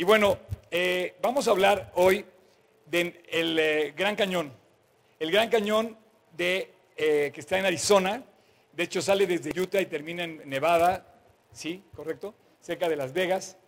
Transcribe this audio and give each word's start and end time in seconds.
Y 0.00 0.04
bueno, 0.04 0.38
eh, 0.70 1.16
vamos 1.20 1.46
a 1.46 1.50
hablar 1.50 1.92
hoy 1.94 2.24
del 2.86 3.20
eh, 3.28 3.92
Gran 3.94 4.16
Cañón. 4.16 4.50
El 5.18 5.30
Gran 5.30 5.50
Cañón 5.50 5.94
de, 6.34 6.72
eh, 6.96 7.30
que 7.34 7.40
está 7.42 7.58
en 7.58 7.66
Arizona. 7.66 8.24
De 8.72 8.84
hecho, 8.84 9.02
sale 9.02 9.26
desde 9.26 9.50
Utah 9.60 9.78
y 9.78 9.84
termina 9.84 10.24
en 10.24 10.48
Nevada. 10.48 11.06
Sí, 11.52 11.84
correcto. 11.94 12.34
Cerca 12.62 12.88
de 12.88 12.96
Las 12.96 13.12
Vegas. 13.12 13.58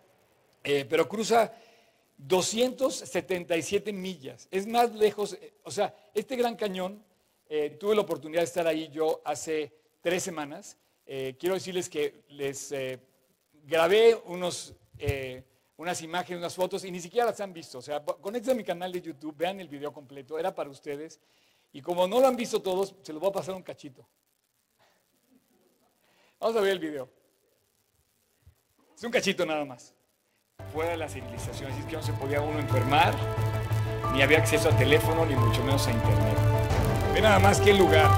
pero 0.63 1.07
cruza 1.07 1.53
277 2.17 3.93
millas. 3.93 4.47
Es 4.49 4.65
más 4.65 4.91
lejos. 4.95 5.37
O 5.61 5.69
sea, 5.69 5.95
este 6.15 6.35
Gran 6.35 6.55
Cañón, 6.55 7.03
tuve 7.79 7.93
la 7.93 8.01
oportunidad 8.01 8.41
de 8.41 8.45
estar 8.45 8.65
ahí 8.65 8.89
yo 8.91 9.21
hace 9.23 9.71
tres 10.01 10.23
semanas. 10.23 10.79
quiero 11.05 11.53
decirles 11.53 11.89
que 11.89 12.23
les 12.29 12.73
grabé 13.67 14.15
unos 14.25 14.73
unas 15.77 16.01
imágenes, 16.01 16.39
unas 16.39 16.55
fotos 16.55 16.83
y 16.85 16.91
ni 16.91 16.99
siquiera 16.99 17.25
las 17.27 17.39
han 17.39 17.53
visto. 17.53 17.79
O 17.79 17.81
sea, 17.81 18.03
conecten 18.03 18.51
a 18.51 18.55
mi 18.55 18.63
canal 18.63 18.91
de 18.91 19.01
YouTube, 19.01 19.35
vean 19.35 19.59
el 19.59 19.67
video 19.67 19.91
completo, 19.91 20.37
era 20.37 20.53
para 20.53 20.69
ustedes. 20.69 21.19
Y 21.71 21.81
como 21.81 22.07
no 22.07 22.19
lo 22.19 22.27
han 22.27 22.35
visto 22.35 22.61
todos, 22.61 22.95
se 23.01 23.11
los 23.13 23.19
voy 23.19 23.29
a 23.29 23.33
pasar 23.33 23.55
un 23.55 23.63
cachito. 23.63 24.07
Vamos 26.39 26.55
a 26.57 26.61
ver 26.61 26.71
el 26.71 26.79
video. 26.79 27.09
Es 28.95 29.03
un 29.03 29.11
cachito 29.11 29.45
nada 29.45 29.65
más. 29.65 29.93
Fuera 30.71 30.91
de 30.91 30.97
la 30.97 31.09
civilización, 31.09 31.71
así 31.71 31.81
es 31.81 31.85
que 31.87 31.95
no 31.95 32.03
se 32.03 32.13
podía 32.13 32.41
uno 32.41 32.59
enfermar, 32.59 33.13
ni 34.13 34.21
había 34.21 34.37
acceso 34.37 34.69
a 34.69 34.77
teléfono, 34.77 35.25
ni 35.25 35.35
mucho 35.35 35.63
menos 35.63 35.87
a 35.87 35.91
internet. 35.91 36.37
Ve 37.13 37.21
nada 37.21 37.39
más 37.39 37.59
el 37.65 37.77
lugar. 37.77 38.09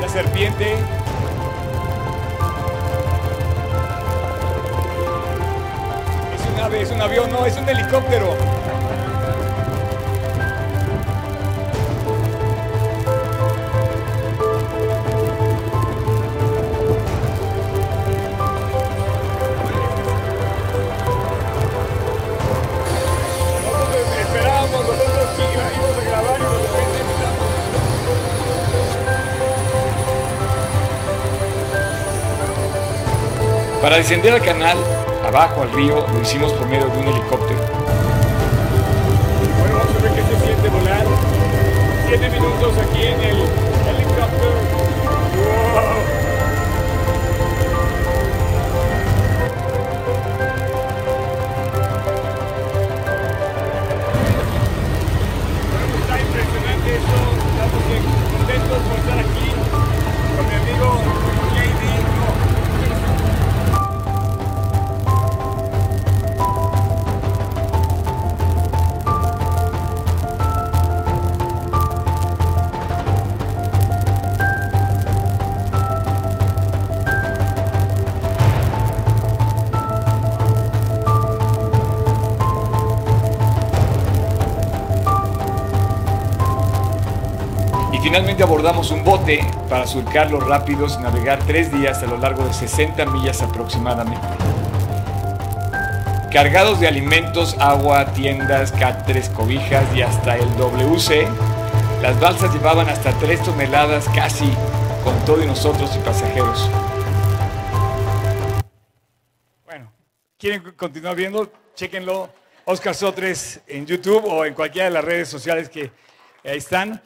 La 0.00 0.08
serpiente 0.08 0.76
es 6.74 6.90
un 6.90 7.00
avión, 7.00 7.30
no, 7.30 7.46
es 7.46 7.56
un 7.56 7.68
helicóptero. 7.68 8.34
Para 33.80 33.98
descender 33.98 34.32
al 34.32 34.42
canal 34.42 34.95
abajo 35.26 35.62
al 35.62 35.72
río, 35.72 36.06
lo 36.12 36.22
hicimos 36.22 36.52
por 36.52 36.68
medio 36.68 36.86
de 36.86 36.98
un 36.98 37.08
helicóptero. 37.08 37.60
Bueno, 39.58 39.78
vamos 39.78 39.96
a 39.96 40.02
ver 40.02 40.12
qué 40.14 40.22
se 40.22 40.44
siente 40.44 40.68
volar. 40.68 41.04
Siete 42.06 42.30
minutos 42.30 42.78
aquí 42.78 43.02
en 43.02 43.20
el 43.20 43.36
helicóptero. 43.88 44.86
esto. 56.86 57.18
Estamos 57.50 57.82
contentos 58.38 58.78
por 58.78 58.98
estar 58.98 59.18
aquí 59.18 59.50
con 60.36 60.46
mi 60.48 60.54
amigo 60.54 61.15
Finalmente 88.16 88.44
abordamos 88.44 88.90
un 88.92 89.04
bote 89.04 89.46
para 89.68 89.86
surcar 89.86 90.30
los 90.30 90.42
rápidos 90.42 90.96
y 90.98 91.02
navegar 91.02 91.38
tres 91.46 91.70
días 91.70 92.02
a 92.02 92.06
lo 92.06 92.16
largo 92.16 92.46
de 92.46 92.54
60 92.54 93.04
millas 93.04 93.42
aproximadamente. 93.42 94.26
Cargados 96.32 96.80
de 96.80 96.88
alimentos, 96.88 97.54
agua, 97.58 98.06
tiendas, 98.14 98.72
cáteres, 98.72 99.28
cobijas 99.28 99.84
y 99.94 100.00
hasta 100.00 100.36
el 100.36 100.48
WC, 100.56 101.28
las 102.00 102.18
balsas 102.18 102.54
llevaban 102.54 102.88
hasta 102.88 103.12
3 103.18 103.42
toneladas 103.42 104.08
casi 104.14 104.50
con 105.04 105.22
todo 105.26 105.44
y 105.44 105.46
nosotros 105.46 105.94
y 105.94 105.98
pasajeros. 105.98 106.70
Bueno, 109.66 109.92
¿quieren 110.38 110.62
continuar 110.74 111.16
viendo? 111.16 111.52
Chequenlo, 111.74 112.30
Oscar 112.64 112.94
Sotres 112.94 113.60
en 113.66 113.84
YouTube 113.84 114.24
o 114.24 114.46
en 114.46 114.54
cualquiera 114.54 114.86
de 114.86 114.94
las 114.94 115.04
redes 115.04 115.28
sociales 115.28 115.68
que 115.68 115.90
ahí 116.42 116.56
están. 116.56 117.02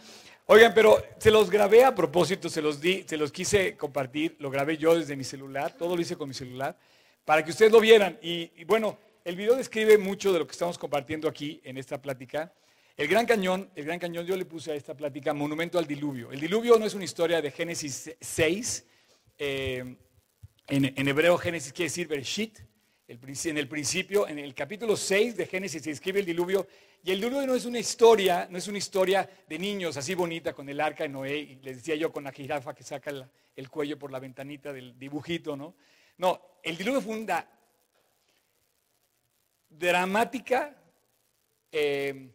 Oigan, 0.53 0.75
pero 0.75 1.01
se 1.19 1.31
los 1.31 1.49
grabé 1.49 1.85
a 1.85 1.95
propósito, 1.95 2.49
se 2.49 2.61
los 2.61 2.81
di, 2.81 3.05
se 3.07 3.17
los 3.17 3.31
quise 3.31 3.77
compartir, 3.77 4.35
lo 4.41 4.51
grabé 4.51 4.77
yo 4.77 4.99
desde 4.99 5.15
mi 5.15 5.23
celular, 5.23 5.77
todo 5.77 5.95
lo 5.95 6.03
hice 6.03 6.17
con 6.17 6.27
mi 6.27 6.35
celular, 6.35 6.77
para 7.25 7.45
que 7.45 7.53
ustedes 7.53 7.71
lo 7.71 7.79
vieran. 7.79 8.19
Y, 8.21 8.65
bueno, 8.65 8.99
el 9.25 9.37
video 9.37 9.55
describe 9.55 9.97
mucho 9.97 10.33
de 10.33 10.41
lo 10.41 10.49
que 10.49 10.51
estamos 10.51 10.77
compartiendo 10.77 11.29
aquí 11.29 11.61
en 11.63 11.79
esta 11.79 12.03
plática. 12.03 12.53
El 12.97 13.07
Gran 13.07 13.27
Cañón, 13.27 13.71
el 13.77 13.85
Gran 13.85 14.01
Cañón, 14.01 14.27
yo 14.27 14.37
le 14.37 14.45
puse 14.45 14.73
a 14.73 14.75
esta 14.75 14.97
plática 14.97 15.33
Monumento 15.33 15.79
al 15.79 15.87
Diluvio. 15.87 16.33
El 16.33 16.41
diluvio 16.41 16.81
no 16.81 16.85
es 16.85 16.95
una 16.95 17.05
historia 17.05 17.41
de 17.41 17.53
Génesis 17.53 18.11
6. 18.21 18.87
Eh, 19.39 19.97
en, 20.67 21.09
hebreo 21.09 21.39
Génesis 21.39 21.73
quiere 21.73 21.91
decir 21.91 22.09
Bereshit, 22.09 22.59
en 23.07 23.57
el 23.57 23.69
principio, 23.69 24.27
en 24.27 24.41
el 24.41 24.53
capítulo 24.53 24.97
6 24.97 25.37
de 25.37 25.47
Génesis 25.47 25.83
se 25.83 25.93
escribe 25.93 26.19
el 26.19 26.27
diluvio 26.27 26.67
y 27.03 27.13
el 27.13 27.21
diluvio 27.21 27.47
no 27.47 27.55
es 27.55 27.65
una 27.65 27.79
historia, 27.79 28.47
no 28.51 28.59
es 28.59 28.69
una 28.69 28.77
historia 28.77 29.29
de 29.49 29.59
niños 29.59 29.97
así 29.97 30.15
bonita 30.15 30.53
con 30.53 30.69
el 30.69 30.81
arca 30.81 31.05
de 31.05 31.09
Noé, 31.09 31.39
y 31.39 31.55
les 31.57 31.77
decía 31.77 31.95
yo 31.95 32.13
con 32.13 32.25
la 32.25 32.33
jirafa 32.33 32.75
que 32.75 32.83
saca 32.83 33.11
el, 33.57 33.71
cuello 33.71 33.99
por 33.99 34.13
la 34.13 34.19
ventanita 34.19 34.73
del 34.73 34.99
dibujito, 34.99 35.57
¿no? 35.57 35.75
No, 36.19 36.59
el 36.63 36.77
diluvio 36.77 37.01
fue 37.01 37.19
una 37.19 37.49
dramática 39.71 40.77
eh, 41.73 42.31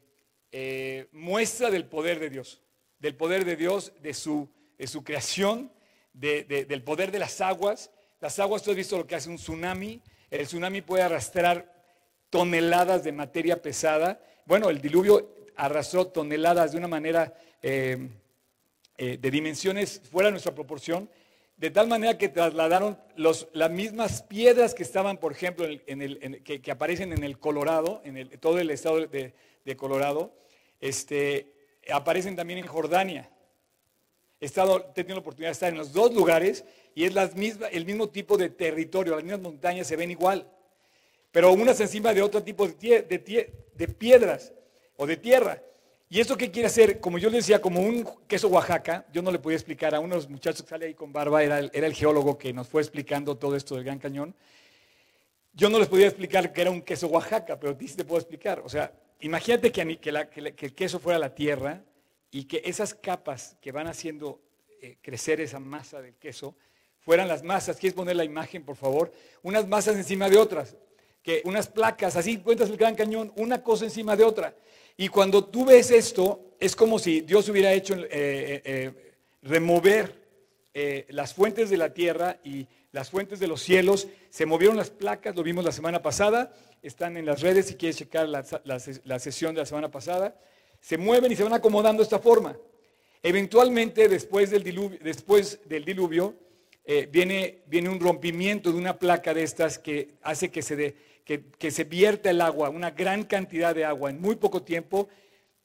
eh, 0.51 1.09
muestra 1.11 1.69
del 1.69 1.85
poder 1.85 2.19
de 2.19 2.31
Dios, 2.31 2.63
del 2.97 3.15
poder 3.15 3.45
de 3.45 3.55
Dios, 3.55 3.93
de 4.01 4.15
su, 4.15 4.49
creación, 5.03 5.71
del 6.13 6.83
poder 6.83 7.11
de 7.11 7.19
las 7.19 7.39
aguas. 7.41 7.91
Las 8.19 8.39
aguas, 8.39 8.63
tú 8.63 8.71
has 8.71 8.77
visto 8.77 8.97
lo 8.97 9.05
que 9.05 9.15
hace 9.15 9.29
un 9.29 9.35
tsunami, 9.35 10.01
el 10.31 10.47
tsunami 10.47 10.81
puede 10.81 11.03
arrastrar 11.03 11.71
toneladas 12.31 13.03
de 13.03 13.11
materia 13.11 13.61
pesada 13.61 14.19
bueno, 14.45 14.69
el 14.69 14.79
diluvio 14.79 15.33
arrasó 15.55 16.07
toneladas 16.07 16.71
de 16.71 16.77
una 16.77 16.87
manera 16.87 17.33
eh, 17.61 18.09
eh, 18.97 19.17
de 19.17 19.31
dimensiones 19.31 20.01
fuera 20.11 20.27
de 20.27 20.31
nuestra 20.31 20.53
proporción, 20.53 21.09
de 21.57 21.71
tal 21.71 21.87
manera 21.87 22.17
que 22.17 22.29
trasladaron 22.29 22.97
las 23.15 23.71
mismas 23.71 24.21
piedras 24.21 24.73
que 24.73 24.83
estaban, 24.83 25.17
por 25.17 25.31
ejemplo, 25.31 25.65
el, 25.65 26.43
que, 26.43 26.71
aparecen 26.71 27.13
en 27.13 27.23
el 27.23 27.39
Colorado, 27.39 28.01
en 28.03 28.29
todo 28.39 28.59
el 28.59 28.69
estado 28.71 29.07
de, 29.07 29.77
Colorado, 29.77 30.33
este, 30.81 31.53
aparecen 31.91 32.35
también 32.35 32.59
en 32.59 32.67
Jordania. 32.67 33.29
He, 34.41 34.45
estado, 34.45 34.81
tenido 34.93 35.15
la 35.15 35.21
oportunidad 35.21 35.49
de 35.49 35.53
estar 35.53 35.71
en 35.71 35.77
los 35.77 35.93
dos 35.93 36.13
lugares 36.13 36.65
y 36.93 37.05
es 37.05 37.13
el 37.71 37.85
mismo 37.85 38.09
tipo 38.09 38.37
de 38.37 38.49
territorio, 38.49 39.15
las 39.15 39.23
mismas 39.23 39.41
montañas 39.41 39.87
se 39.87 39.95
ven 39.95 40.11
igual 40.11 40.51
pero 41.35 41.51
unas 41.51 41.77
encima 41.81 42.13
de 42.13 42.21
otro 42.21 42.41
tipo 42.41 42.65
de, 42.65 43.64
piedras 43.97 44.53
o 44.97 45.05
de 45.05 45.17
tierra. 45.17 45.61
¿Y 46.07 46.19
esto 46.19 46.37
qué 46.37 46.51
quiere 46.51 46.67
hacer? 46.67 46.99
Como 46.99 47.17
yo 47.17 47.29
les 47.29 47.45
decía, 47.45 47.59
como 47.59 47.81
un 47.81 48.07
queso 48.27 48.47
Oaxaca, 48.47 49.05
yo 49.11 49.21
no 49.21 49.31
le 49.31 49.39
podía 49.39 49.57
explicar 49.57 49.95
a 49.95 49.99
unos 49.99 50.29
muchachos 50.29 50.61
que 50.61 50.69
sale 50.69 50.85
ahí 50.85 50.93
con 50.93 51.11
barba, 51.11 51.43
era 51.43 51.59
el, 51.59 51.71
era 51.73 51.87
el 51.87 51.93
geólogo 51.93 52.37
que 52.37 52.53
nos 52.53 52.67
fue 52.67 52.81
explicando 52.81 53.35
todo 53.37 53.55
esto 53.55 53.75
del 53.75 53.83
Gran 53.83 53.99
Cañón. 53.99 54.35
Yo 55.53 55.69
no 55.69 55.79
les 55.79 55.87
podía 55.87 56.05
explicar 56.05 56.53
que 56.53 56.61
era 56.61 56.69
un 56.69 56.81
queso 56.81 57.07
Oaxaca, 57.07 57.59
pero 57.59 57.75
sí 57.79 57.95
te 57.95 58.05
puedo 58.05 58.19
explicar. 58.19 58.61
O 58.63 58.69
sea, 58.69 58.93
imagínate 59.21 59.71
que, 59.71 59.97
que, 59.99 60.39
el 60.39 60.73
queso 60.73 60.99
fuera 60.99 61.17
la 61.17 61.33
tierra 61.33 61.83
y 62.29 62.43
que 62.43 62.61
esas 62.65 62.93
capas 62.93 63.57
que 63.59 63.71
van 63.71 63.87
haciendo 63.87 64.41
eh, 64.81 64.97
crecer 65.01 65.41
esa 65.41 65.59
masa 65.59 66.01
del 66.01 66.15
queso 66.15 66.55
fueran 66.99 67.27
las 67.27 67.41
masas. 67.41 67.77
¿Quieres 67.77 67.95
poner 67.95 68.15
la 68.15 68.23
imagen, 68.23 68.63
por 68.63 68.75
favor? 68.75 69.11
Unas 69.41 69.67
masas 69.67 69.95
encima 69.95 70.29
de 70.29 70.37
otras 70.37 70.75
que 71.25 71.41
unas 71.43 71.67
placas, 71.67 72.15
así 72.15 72.37
cuentas 72.37 72.69
el 72.69 72.77
Gran 72.77 72.93
Cañón, 72.93 73.33
una 73.35 73.63
cosa 73.63 73.83
encima 73.83 74.15
de 74.15 74.23
otra. 74.23 74.53
Y 74.95 75.07
cuando 75.07 75.43
tú 75.43 75.65
ves 75.65 75.89
esto, 75.89 76.51
es 76.59 76.75
como 76.75 76.99
si 76.99 77.21
Dios 77.21 77.49
hubiera 77.49 77.73
hecho 77.73 77.95
eh, 77.95 78.07
eh, 78.11 78.61
eh, 78.63 78.91
remover 79.41 80.23
las 81.07 81.33
fuentes 81.33 81.69
de 81.69 81.77
la 81.77 81.93
tierra 81.93 82.37
y 82.43 82.67
las 82.91 83.09
fuentes 83.09 83.39
de 83.39 83.47
los 83.47 83.61
cielos, 83.61 84.07
se 84.29 84.45
movieron 84.45 84.75
las 84.75 84.89
placas, 84.89 85.33
lo 85.33 85.41
vimos 85.41 85.63
la 85.63 85.71
semana 85.71 86.01
pasada, 86.01 86.53
están 86.83 87.15
en 87.15 87.25
las 87.25 87.41
redes 87.41 87.67
si 87.67 87.75
quieres 87.75 87.95
checar 87.95 88.27
la, 88.27 88.45
la 89.05 89.19
sesión 89.19 89.55
de 89.55 89.61
la 89.61 89.65
semana 89.65 89.89
pasada, 89.89 90.37
se 90.81 90.97
mueven 90.97 91.31
y 91.31 91.35
se 91.37 91.43
van 91.43 91.53
acomodando 91.53 92.01
de 92.01 92.03
esta 92.03 92.19
forma. 92.19 92.57
Eventualmente, 93.23 94.09
después 94.09 94.51
del 94.51 94.63
diluvio, 94.63 94.99
después 95.01 95.61
del 95.65 95.85
diluvio 95.85 96.35
viene, 97.09 97.61
viene, 97.67 97.89
un 97.89 97.99
rompimiento 98.01 98.71
de 98.71 98.77
una 98.77 98.99
placa 98.99 99.33
de 99.33 99.43
estas 99.43 99.79
que 99.79 100.09
hace 100.21 100.51
que 100.51 100.61
se, 100.61 100.93
que, 101.25 101.71
se 101.71 101.83
vierta 101.83 102.29
el 102.29 102.39
agua, 102.39 102.69
una 102.69 102.91
gran 102.91 103.23
cantidad 103.23 103.73
de 103.73 103.83
agua 103.83 104.11
en 104.11 104.21
muy 104.21 104.35
poco 104.35 104.61
tiempo, 104.61 105.09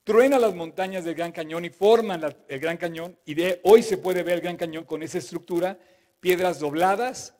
truena 0.04 0.38
las 0.38 0.54
montañas 0.54 1.04
del 1.04 1.14
Gran 1.14 1.32
Cañón 1.32 1.66
y 1.66 1.70
forman 1.70 2.22
el 2.48 2.58
Gran 2.58 2.78
Cañón. 2.78 3.18
Y 3.26 3.34
de 3.34 3.60
hoy 3.62 3.82
se 3.82 3.98
puede 3.98 4.22
ver 4.22 4.36
el 4.36 4.40
Gran 4.40 4.56
Cañón 4.56 4.84
con 4.84 5.02
esa 5.02 5.18
estructura, 5.18 5.78
piedras 6.18 6.60
dobladas. 6.60 7.34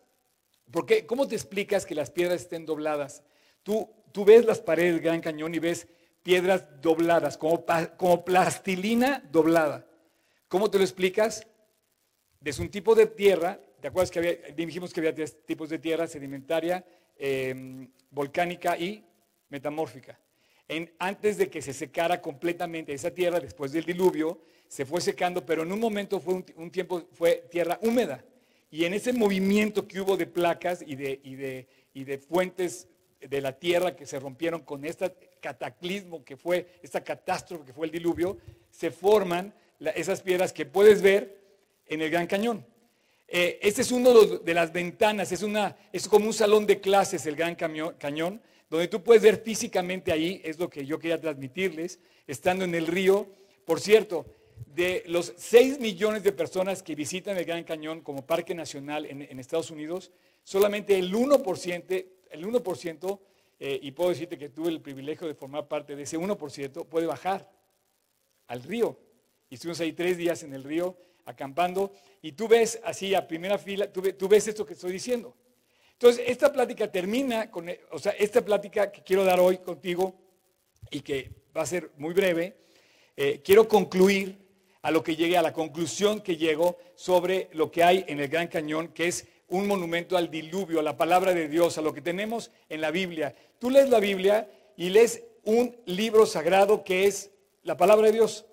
Porque, 0.71 1.07
¿Cómo 1.07 1.27
te 1.27 1.35
explicas 1.35 1.87
que 1.87 1.95
las 1.95 2.11
piedras 2.11 2.43
estén 2.43 2.67
dobladas? 2.67 3.23
Tú, 3.63 3.91
tú 4.13 4.27
ves 4.27 4.45
las 4.45 4.61
paredes 4.61 4.93
del 4.93 5.03
Gran 5.03 5.23
Cañón 5.23 5.55
y 5.55 5.59
ves 5.59 5.89
piedras 6.23 6.67
dobladas, 6.83 7.39
como, 7.39 7.65
como 7.97 8.23
plastilina 8.23 9.27
doblada. 9.33 9.87
¿Cómo 10.47 10.71
te 10.71 10.77
lo 10.77 10.85
explicas? 10.85 11.47
Es 12.45 12.59
un 12.59 12.71
tipo 12.71 12.95
de 12.95 13.07
tierra, 13.07 13.59
¿te 13.81 13.89
acuerdas 13.89 14.11
que 14.11 14.19
había, 14.19 14.33
dijimos 14.55 14.93
que 14.93 15.01
había 15.01 15.15
tres 15.15 15.45
tipos 15.47 15.71
de 15.71 15.79
tierra? 15.79 16.07
Sedimentaria, 16.07 16.85
em, 17.21 17.89
volcánica 18.11 18.77
y 18.77 19.05
metamórfica. 19.51 20.19
Antes 20.99 21.37
de 21.37 21.51
que 21.51 21.61
se 21.61 21.73
secara 21.73 22.21
completamente 22.21 22.93
esa 22.93 23.11
tierra, 23.11 23.41
después 23.41 23.73
del 23.73 23.85
diluvio, 23.85 24.41
se 24.69 24.87
fue 24.87 25.01
secando, 25.01 25.45
pero 25.45 25.65
en 25.65 25.73
un 25.73 25.81
momento 25.81 26.21
fue 26.21 26.45
un, 26.57 26.71
tiempo 26.71 27.09
fue 27.13 27.45
tierra 27.51 27.79
húmeda. 27.83 28.25
Y 28.71 28.85
en 28.85 28.95
ese 28.95 29.13
movimiento 29.13 29.87
que 29.87 30.01
hubo 30.01 30.17
de 30.17 30.27
placas 30.27 30.83
y 30.87 30.95
de, 30.95 31.21
y 31.25 31.35
de, 31.35 31.67
y 31.93 32.05
de 32.05 32.19
fuentes 32.19 32.89
de 33.21 33.41
la 33.41 33.53
tierra 33.59 33.97
que 33.97 34.07
se 34.07 34.19
rompieron 34.21 34.61
con 34.61 34.85
este 34.85 35.13
cataclismo 35.41 36.25
que 36.25 36.37
fue, 36.37 36.79
esta 36.83 37.03
catástrofe 37.03 37.67
que 37.67 37.73
fue 37.73 37.87
el 37.87 37.93
diluvio, 37.93 38.39
se 38.71 38.91
forman 38.93 39.53
esas 39.97 40.23
piedras 40.23 40.53
que 40.53 40.67
puedes 40.67 41.03
ver 41.03 41.37
en 41.87 42.01
el 42.01 42.11
Gran 42.11 42.27
Cañón. 42.27 42.65
Eh, 43.33 43.61
este 43.63 43.83
es 43.83 43.93
uno 43.93 44.13
de 44.13 44.55
las 44.55 44.73
ventanas, 44.73 45.31
es, 45.31 45.45
una, 45.45 45.77
es 45.93 46.09
como 46.09 46.27
un 46.27 46.33
salón 46.33 46.67
de 46.67 46.81
clases 46.81 47.25
el 47.27 47.37
Gran 47.37 47.55
Cañón, 47.55 48.43
donde 48.69 48.89
tú 48.89 49.05
puedes 49.05 49.23
ver 49.23 49.41
físicamente 49.45 50.11
ahí, 50.11 50.41
es 50.45 50.59
lo 50.59 50.69
que 50.69 50.85
yo 50.85 50.99
quería 50.99 51.21
transmitirles, 51.21 52.01
estando 52.27 52.65
en 52.65 52.75
el 52.75 52.89
río. 52.89 53.29
Por 53.65 53.81
cierto, 53.81 54.27
de 54.67 55.05
los 55.07 55.33
6 55.37 55.79
millones 55.79 56.25
de 56.25 56.33
personas 56.33 56.83
que 56.83 56.97
visitan 56.97 57.37
el 57.37 57.45
Gran 57.45 57.63
Cañón 57.63 58.01
como 58.01 58.27
parque 58.27 58.53
nacional 58.53 59.07
en, 59.07 59.39
Estados 59.39 59.71
Unidos, 59.71 60.11
solamente 60.43 60.99
el 60.99 61.15
1%, 61.15 62.07
el 62.33 62.45
1% 62.45 63.21
eh, 63.61 63.79
y 63.81 63.93
puedo 63.93 64.11
decirte 64.11 64.39
que 64.39 64.49
tuve 64.49 64.71
el 64.71 64.81
privilegio 64.81 65.29
de 65.29 65.35
formar 65.35 65.69
parte 65.69 65.95
de 65.95 66.03
ese 66.03 66.19
1%, 66.19 66.85
puede 66.87 67.07
bajar 67.07 67.49
al 68.49 68.65
río. 68.65 68.99
Y 69.49 69.55
estuvimos 69.55 69.79
ahí 69.81 69.93
tres 69.93 70.17
días 70.17 70.43
en 70.43 70.53
el 70.53 70.65
río 70.65 70.97
acampando 71.31 71.93
y 72.23 72.33
tú 72.33 72.49
ves 72.49 72.81
así 72.85 73.15
a 73.15 73.27
primera 73.27 73.59
fila, 73.59 73.91
tú, 73.93 74.29
ves 74.29 74.49
esto 74.49 74.67
que 74.67 74.75
estoy 74.75 74.93
diciendo. 74.93 75.35
Entonces, 75.93 76.25
esta 76.27 76.53
plática 76.53 76.91
termina 76.91 77.51
con, 77.51 77.69
o 77.91 77.99
sea, 77.99 78.13
esta 78.13 78.45
plática 78.45 78.91
que 78.91 79.03
quiero 79.03 79.25
dar 79.25 79.41
hoy 79.41 79.59
contigo 79.59 80.15
y 80.91 81.01
que 81.01 81.31
va 81.57 81.63
a 81.63 81.67
ser 81.67 81.91
muy 81.97 82.15
breve, 82.15 82.57
eh, 83.17 83.41
quiero 83.45 83.69
concluir 83.69 84.39
a 84.83 84.91
lo 84.91 85.03
que 85.03 85.17
llegue, 85.17 85.37
a 85.37 85.43
la 85.43 85.53
conclusión 85.53 86.21
que 86.21 86.37
llego 86.37 86.79
sobre 86.95 87.49
lo 87.53 87.71
que 87.71 87.85
hay 87.85 88.05
en 88.09 88.21
el 88.21 88.29
Gran 88.29 88.49
Cañón, 88.49 88.89
que 88.89 89.09
es 89.09 89.27
un 89.49 89.67
monumento 89.67 90.17
al 90.17 90.31
diluvio, 90.31 90.81
a 90.81 90.83
la 90.83 90.97
palabra 90.97 91.35
de 91.35 91.49
Dios, 91.49 91.77
a 91.77 91.83
lo 91.83 91.93
que 91.93 92.01
tenemos 92.01 92.51
en 92.69 92.81
la 92.81 92.91
Biblia. 92.91 93.35
Tú 93.59 93.69
lees 93.69 93.91
la 93.91 94.01
Biblia 94.01 94.49
y 94.77 94.89
lees 94.89 95.23
un 95.45 95.77
libro 95.87 96.25
sagrado 96.25 96.85
que 96.85 97.07
es 97.07 97.31
la 97.63 97.77
palabra 97.77 98.07
de 98.07 98.13
Dios. 98.13 98.47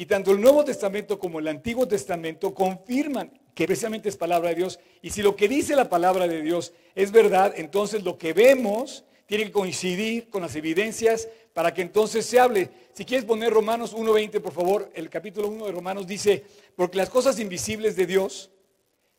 Y 0.00 0.06
tanto 0.06 0.30
el 0.30 0.40
Nuevo 0.40 0.64
Testamento 0.64 1.18
como 1.18 1.40
el 1.40 1.48
Antiguo 1.48 1.86
Testamento 1.86 2.54
confirman 2.54 3.38
que 3.54 3.66
precisamente 3.66 4.08
es 4.08 4.16
palabra 4.16 4.48
de 4.48 4.54
Dios. 4.54 4.80
Y 5.02 5.10
si 5.10 5.20
lo 5.20 5.36
que 5.36 5.46
dice 5.46 5.76
la 5.76 5.90
palabra 5.90 6.26
de 6.26 6.40
Dios 6.40 6.72
es 6.94 7.12
verdad, 7.12 7.52
entonces 7.54 8.02
lo 8.02 8.16
que 8.16 8.32
vemos 8.32 9.04
tiene 9.26 9.44
que 9.44 9.52
coincidir 9.52 10.30
con 10.30 10.40
las 10.40 10.56
evidencias 10.56 11.28
para 11.52 11.74
que 11.74 11.82
entonces 11.82 12.24
se 12.24 12.40
hable. 12.40 12.70
Si 12.94 13.04
quieres 13.04 13.26
poner 13.26 13.52
Romanos 13.52 13.94
1.20, 13.94 14.40
por 14.40 14.54
favor, 14.54 14.90
el 14.94 15.10
capítulo 15.10 15.48
1 15.48 15.66
de 15.66 15.72
Romanos 15.72 16.06
dice, 16.06 16.46
porque 16.74 16.96
las 16.96 17.10
cosas 17.10 17.38
invisibles 17.38 17.94
de 17.94 18.06
Dios, 18.06 18.50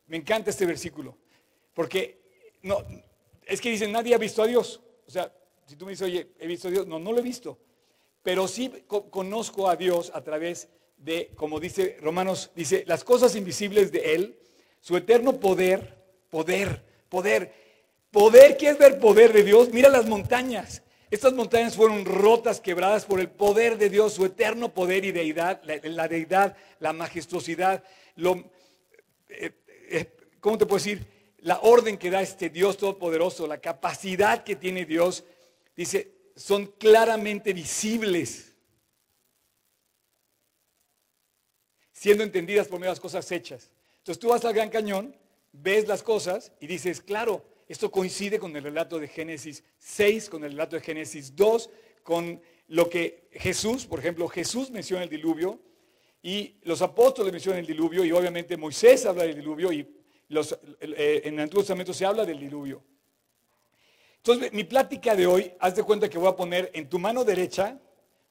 me 0.07 0.17
encanta 0.17 0.49
este 0.49 0.65
versículo, 0.65 1.15
porque 1.75 2.17
no, 2.63 2.79
es 3.45 3.61
que 3.61 3.69
dicen, 3.69 3.91
nadie 3.91 4.15
ha 4.15 4.17
visto 4.17 4.41
a 4.41 4.47
Dios. 4.47 4.81
O 5.05 5.11
sea, 5.11 5.31
si 5.67 5.75
tú 5.75 5.85
me 5.85 5.91
dices, 5.91 6.07
oye, 6.07 6.31
he 6.39 6.47
visto 6.47 6.69
a 6.69 6.71
Dios, 6.71 6.87
no, 6.87 6.97
no 6.97 7.11
lo 7.11 7.19
he 7.19 7.21
visto 7.21 7.59
pero 8.23 8.47
sí 8.47 8.71
conozco 8.87 9.69
a 9.69 9.75
Dios 9.75 10.11
a 10.13 10.21
través 10.21 10.69
de, 10.97 11.31
como 11.35 11.59
dice 11.59 11.97
Romanos, 12.01 12.51
dice, 12.55 12.83
las 12.87 13.03
cosas 13.03 13.35
invisibles 13.35 13.91
de 13.91 14.13
Él, 14.13 14.37
su 14.79 14.95
eterno 14.97 15.39
poder, 15.39 15.97
poder, 16.29 16.83
poder. 17.09 17.53
Poder, 18.11 18.57
¿quieres 18.57 18.77
ver 18.77 18.99
poder 18.99 19.31
de 19.31 19.43
Dios? 19.43 19.69
Mira 19.71 19.89
las 19.89 20.05
montañas. 20.05 20.83
Estas 21.09 21.33
montañas 21.33 21.75
fueron 21.75 22.05
rotas, 22.05 22.59
quebradas 22.59 23.05
por 23.05 23.19
el 23.19 23.29
poder 23.29 23.77
de 23.77 23.89
Dios, 23.89 24.13
su 24.13 24.25
eterno 24.25 24.73
poder 24.73 25.05
y 25.05 25.11
deidad, 25.11 25.61
la, 25.63 26.07
deidad, 26.07 26.55
la 26.79 26.93
majestuosidad, 26.93 27.83
lo, 28.15 28.51
eh, 29.29 29.51
eh, 29.89 30.17
¿cómo 30.39 30.57
te 30.57 30.65
puedo 30.65 30.77
decir? 30.77 31.05
La 31.39 31.59
orden 31.61 31.97
que 31.97 32.11
da 32.11 32.21
este 32.21 32.49
Dios 32.49 32.77
todopoderoso, 32.77 33.47
la 33.47 33.59
capacidad 33.59 34.43
que 34.43 34.55
tiene 34.55 34.85
Dios. 34.85 35.23
Dice, 35.75 36.20
son 36.41 36.65
claramente 36.65 37.53
visibles, 37.53 38.55
siendo 41.91 42.23
entendidas 42.23 42.67
por 42.67 42.79
medio 42.79 42.89
de 42.89 42.93
las 42.93 42.99
cosas 42.99 43.31
hechas. 43.31 43.71
Entonces 43.99 44.19
tú 44.19 44.29
vas 44.29 44.43
al 44.43 44.53
Gran 44.53 44.69
Cañón, 44.69 45.15
ves 45.51 45.87
las 45.87 46.01
cosas 46.01 46.51
y 46.59 46.67
dices, 46.67 47.01
claro, 47.01 47.45
esto 47.67 47.91
coincide 47.91 48.39
con 48.39 48.55
el 48.55 48.63
relato 48.63 48.99
de 48.99 49.07
Génesis 49.07 49.63
6, 49.77 50.29
con 50.29 50.43
el 50.43 50.51
relato 50.51 50.75
de 50.75 50.81
Génesis 50.81 51.35
2, 51.35 51.69
con 52.03 52.41
lo 52.67 52.89
que 52.89 53.29
Jesús, 53.33 53.85
por 53.85 53.99
ejemplo, 53.99 54.27
Jesús 54.27 54.71
menciona 54.71 55.03
el 55.03 55.09
diluvio 55.09 55.59
y 56.23 56.55
los 56.63 56.81
apóstoles 56.81 57.31
mencionan 57.31 57.59
el 57.59 57.67
diluvio 57.67 58.03
y 58.03 58.11
obviamente 58.11 58.57
Moisés 58.57 59.05
habla 59.05 59.23
del 59.23 59.35
diluvio 59.35 59.71
y 59.71 59.87
los, 60.29 60.57
eh, 60.79 61.21
en 61.25 61.35
el 61.35 61.41
Antiguo 61.41 61.61
Testamento 61.61 61.93
se 61.93 62.05
habla 62.05 62.25
del 62.25 62.39
diluvio. 62.39 62.83
Entonces, 64.23 64.53
mi 64.53 64.63
plática 64.63 65.15
de 65.15 65.25
hoy, 65.25 65.51
haz 65.59 65.75
de 65.75 65.81
cuenta 65.81 66.07
que 66.07 66.19
voy 66.19 66.27
a 66.27 66.35
poner 66.35 66.69
en 66.75 66.87
tu 66.87 66.99
mano 66.99 67.23
derecha 67.23 67.79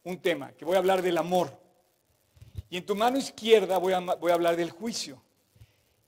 un 0.04 0.23
tema, 0.23 0.52
que 0.52 0.64
voy 0.64 0.76
a 0.76 0.78
hablar 0.78 1.02
del 1.02 1.18
amor. 1.18 1.59
Y 2.68 2.76
en 2.76 2.87
tu 2.87 2.94
mano 2.94 3.18
izquierda 3.18 3.76
voy 3.76 3.92
a, 3.92 4.32
hablar 4.32 4.54
del 4.54 4.70
juicio. 4.70 5.20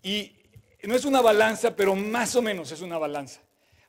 Y 0.00 0.36
no 0.84 0.94
es 0.94 1.04
una 1.04 1.20
balanza, 1.20 1.74
pero 1.74 1.96
más 1.96 2.36
o 2.36 2.42
menos 2.42 2.70
es 2.70 2.80
una 2.80 2.96
balanza. 2.96 3.40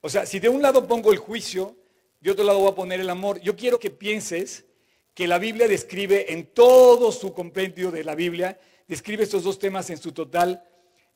O 0.01 0.09
sea, 0.09 0.25
si 0.25 0.39
de 0.39 0.49
un 0.49 0.63
lado 0.63 0.87
pongo 0.87 1.11
el 1.11 1.19
juicio, 1.19 1.77
de 2.19 2.31
otro 2.31 2.43
lado 2.43 2.57
voy 2.57 2.71
a 2.71 2.75
poner 2.75 2.99
el 2.99 3.11
amor. 3.11 3.39
Yo 3.41 3.55
quiero 3.55 3.77
que 3.77 3.91
pienses 3.91 4.65
que 5.13 5.27
la 5.27 5.37
Biblia 5.37 5.67
describe 5.67 6.33
en 6.33 6.47
todo 6.47 7.11
su 7.11 7.35
compendio 7.35 7.91
de 7.91 8.03
la 8.03 8.15
Biblia, 8.15 8.59
describe 8.87 9.25
estos 9.25 9.43
dos 9.43 9.59
temas 9.59 9.91
en 9.91 9.99
su 9.99 10.11
total 10.11 10.67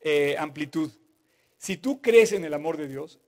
eh, 0.02 0.36
amplitud. 0.38 0.92
Si 1.58 1.78
tú 1.78 2.00
crees 2.00 2.32
en 2.32 2.46
el 2.46 2.54
amor 2.54 2.78
de 2.78 2.88
Dios, 2.88 3.20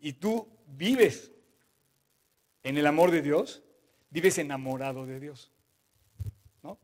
y 0.00 0.14
tú 0.14 0.48
vives 0.66 1.30
en 2.62 2.78
el 2.78 2.86
amor 2.86 3.10
de 3.10 3.22
Dios, 3.22 3.62
vives 4.10 4.38
enamorado 4.38 5.06
de 5.06 5.20
Dios. 5.20 5.50
¿No? 6.62 6.72
O 6.72 6.78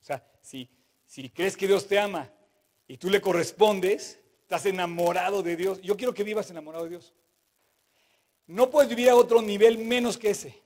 sea, 0.00 0.24
si, 0.40 0.68
si 1.06 1.30
crees 1.30 1.56
que 1.56 1.66
Dios 1.66 1.86
te 1.86 1.98
ama 1.98 2.30
y 2.86 2.96
tú 2.96 3.10
le 3.10 3.20
correspondes, 3.20 4.20
estás 4.42 4.66
enamorado 4.66 5.42
de 5.42 5.56
Dios. 5.56 5.80
Yo 5.82 5.96
quiero 5.96 6.14
que 6.14 6.24
vivas 6.24 6.50
enamorado 6.50 6.84
de 6.84 6.90
Dios. 6.90 7.14
No 8.46 8.68
puedes 8.68 8.88
vivir 8.88 9.10
a 9.10 9.14
otro 9.14 9.40
nivel 9.42 9.78
menos 9.78 10.18
que 10.18 10.30
ese. 10.30 10.60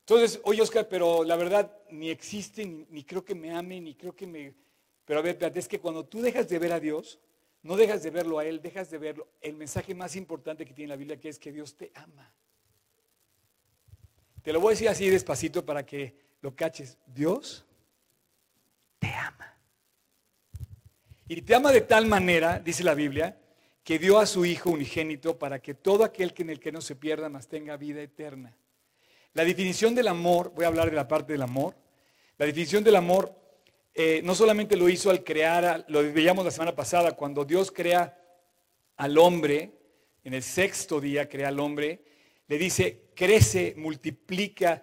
Entonces, 0.00 0.40
oye 0.44 0.60
Oscar, 0.60 0.88
pero 0.88 1.24
la 1.24 1.36
verdad 1.36 1.72
ni 1.90 2.10
existe, 2.10 2.66
ni, 2.66 3.04
creo 3.04 3.24
que 3.24 3.34
me 3.34 3.52
ame, 3.52 3.80
ni 3.80 3.94
creo 3.94 4.14
que 4.14 4.26
me... 4.26 4.54
Pero 5.04 5.20
a 5.20 5.22
ver, 5.22 5.38
es 5.54 5.68
que 5.68 5.80
cuando 5.80 6.04
tú 6.04 6.20
dejas 6.20 6.48
de 6.48 6.58
ver 6.58 6.72
a 6.72 6.80
Dios, 6.80 7.20
no 7.64 7.76
dejas 7.76 8.02
de 8.02 8.10
verlo 8.10 8.38
a 8.38 8.44
Él, 8.44 8.60
dejas 8.60 8.90
de 8.90 8.98
verlo. 8.98 9.26
El 9.40 9.56
mensaje 9.56 9.94
más 9.94 10.16
importante 10.16 10.66
que 10.66 10.74
tiene 10.74 10.90
la 10.90 10.96
Biblia 10.96 11.18
que 11.18 11.30
es 11.30 11.38
que 11.38 11.50
Dios 11.50 11.74
te 11.74 11.90
ama. 11.94 12.30
Te 14.42 14.52
lo 14.52 14.60
voy 14.60 14.68
a 14.68 14.74
decir 14.74 14.88
así 14.90 15.08
despacito 15.08 15.64
para 15.64 15.84
que 15.84 16.14
lo 16.42 16.54
caches. 16.54 16.98
Dios 17.06 17.64
te 18.98 19.08
ama. 19.08 19.58
Y 21.26 21.40
te 21.40 21.54
ama 21.54 21.72
de 21.72 21.80
tal 21.80 22.04
manera, 22.06 22.58
dice 22.58 22.84
la 22.84 22.94
Biblia, 22.94 23.40
que 23.82 23.98
dio 23.98 24.18
a 24.18 24.26
su 24.26 24.44
Hijo 24.44 24.68
unigénito 24.68 25.38
para 25.38 25.58
que 25.60 25.72
todo 25.72 26.04
aquel 26.04 26.34
que 26.34 26.42
en 26.42 26.50
el 26.50 26.60
que 26.60 26.70
no 26.70 26.82
se 26.82 26.94
pierda 26.94 27.30
más 27.30 27.48
tenga 27.48 27.78
vida 27.78 28.02
eterna. 28.02 28.54
La 29.32 29.42
definición 29.42 29.94
del 29.94 30.08
amor, 30.08 30.52
voy 30.54 30.66
a 30.66 30.68
hablar 30.68 30.90
de 30.90 30.96
la 30.96 31.08
parte 31.08 31.32
del 31.32 31.42
amor, 31.42 31.74
la 32.36 32.44
definición 32.44 32.84
del 32.84 32.96
amor 32.96 33.34
eh, 33.94 34.20
no 34.24 34.34
solamente 34.34 34.76
lo 34.76 34.88
hizo 34.88 35.10
al 35.10 35.22
crear, 35.22 35.84
lo 35.88 36.02
veíamos 36.02 36.44
la 36.44 36.50
semana 36.50 36.74
pasada, 36.74 37.12
cuando 37.12 37.44
Dios 37.44 37.70
crea 37.70 38.20
al 38.96 39.16
hombre, 39.18 39.72
en 40.24 40.34
el 40.34 40.42
sexto 40.42 41.00
día 41.00 41.28
crea 41.28 41.48
al 41.48 41.60
hombre, 41.60 42.04
le 42.48 42.58
dice, 42.58 43.12
crece, 43.14 43.74
multiplica, 43.76 44.82